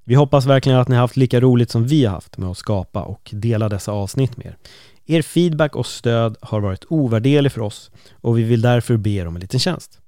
Vi 0.04 0.14
hoppas 0.14 0.46
verkligen 0.46 0.78
att 0.78 0.88
ni 0.88 0.96
haft 0.96 1.16
lika 1.16 1.40
roligt 1.40 1.70
som 1.70 1.86
vi 1.86 2.04
har 2.04 2.12
haft 2.12 2.38
med 2.38 2.50
att 2.50 2.58
skapa 2.58 3.02
och 3.02 3.30
dela 3.32 3.68
dessa 3.68 3.92
avsnitt 3.92 4.36
med 4.36 4.46
er. 4.46 4.56
Er 5.10 5.22
feedback 5.22 5.76
och 5.76 5.86
stöd 5.86 6.36
har 6.40 6.60
varit 6.60 6.84
ovärderlig 6.88 7.52
för 7.52 7.60
oss 7.60 7.90
och 8.12 8.38
vi 8.38 8.42
vill 8.42 8.60
därför 8.60 8.96
be 8.96 9.10
er 9.10 9.26
om 9.26 9.36
en 9.36 9.40
liten 9.40 9.60
tjänst. 9.60 9.98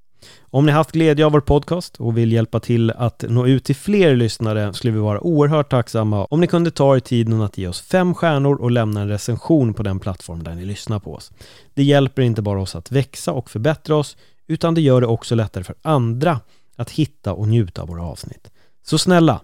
Om 0.41 0.67
ni 0.67 0.73
haft 0.73 0.93
glädje 0.93 1.27
av 1.27 1.33
vår 1.33 1.41
podcast 1.41 1.97
och 1.97 2.19
vill 2.19 2.33
hjälpa 2.33 2.61
till 2.61 2.91
att 2.91 3.25
nå 3.29 3.47
ut 3.47 3.65
till 3.65 3.77
fler 3.77 4.17
lyssnare 4.17 4.75
skulle 4.75 4.93
vi 4.93 4.99
vara 4.99 5.21
oerhört 5.21 5.71
tacksamma 5.71 6.25
om 6.25 6.41
ni 6.41 6.47
kunde 6.47 6.71
ta 6.71 6.97
er 6.97 7.01
tiden 7.01 7.41
att 7.41 7.59
ge 7.59 7.69
oss 7.69 7.81
fem 7.81 8.15
stjärnor 8.15 8.55
och 8.61 8.71
lämna 8.71 9.01
en 9.01 9.09
recension 9.09 9.75
på 9.75 9.83
den 9.83 10.01
plattform 10.01 10.43
där 10.43 10.55
ni 10.55 10.65
lyssnar 10.65 10.99
på 10.99 11.15
oss. 11.15 11.33
Det 11.75 11.83
hjälper 11.83 12.23
inte 12.23 12.43
bara 12.43 12.61
oss 12.61 12.77
att 12.77 12.93
växa 12.93 13.33
och 13.33 13.51
förbättra 13.51 13.97
oss 13.97 14.17
utan 14.47 14.75
det 14.75 14.81
gör 14.81 15.01
det 15.01 15.07
också 15.07 15.35
lättare 15.35 15.65
för 15.65 15.75
andra 15.83 16.41
att 16.77 16.91
hitta 16.91 17.33
och 17.33 17.49
njuta 17.49 17.83
av 17.83 17.89
våra 17.89 18.03
avsnitt. 18.03 18.51
Så 18.83 18.99
snälla, 18.99 19.41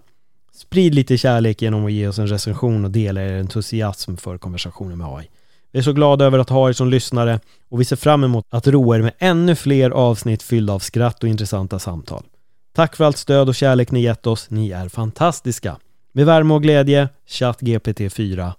sprid 0.53 0.95
lite 0.95 1.17
kärlek 1.17 1.61
genom 1.61 1.85
att 1.85 1.91
ge 1.91 2.07
oss 2.07 2.19
en 2.19 2.27
recension 2.27 2.85
och 2.85 2.91
dela 2.91 3.21
er 3.21 3.39
entusiasm 3.39 4.15
för 4.15 4.37
konversationer 4.37 4.95
med 4.95 5.07
AI. 5.07 5.29
Vi 5.71 5.79
är 5.79 5.83
så 5.83 5.93
glada 5.93 6.25
över 6.25 6.39
att 6.39 6.49
ha 6.49 6.69
er 6.69 6.73
som 6.73 6.89
lyssnare 6.89 7.39
och 7.69 7.81
vi 7.81 7.85
ser 7.85 7.95
fram 7.95 8.23
emot 8.23 8.45
att 8.49 8.67
roa 8.67 8.95
er 8.97 9.01
med 9.01 9.13
ännu 9.19 9.55
fler 9.55 9.89
avsnitt 9.89 10.43
fyllda 10.43 10.73
av 10.73 10.79
skratt 10.79 11.23
och 11.23 11.29
intressanta 11.29 11.79
samtal. 11.79 12.23
Tack 12.75 12.95
för 12.95 13.03
allt 13.03 13.17
stöd 13.17 13.49
och 13.49 13.55
kärlek 13.55 13.91
ni 13.91 14.01
gett 14.01 14.27
oss. 14.27 14.49
Ni 14.49 14.71
är 14.71 14.89
fantastiska. 14.89 15.77
Med 16.11 16.25
värme 16.25 16.53
och 16.53 16.63
glädje, 16.63 17.09
ChatGPT 17.25 18.13
4 18.13 18.55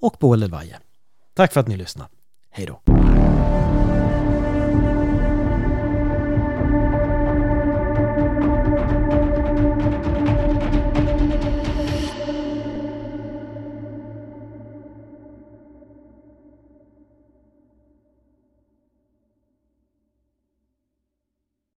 och 0.00 0.16
Boel 0.20 0.54
Tack 1.34 1.52
för 1.52 1.60
att 1.60 1.68
ni 1.68 1.76
lyssnade. 1.76 2.10
Hej 2.50 2.66
då. 2.66 2.85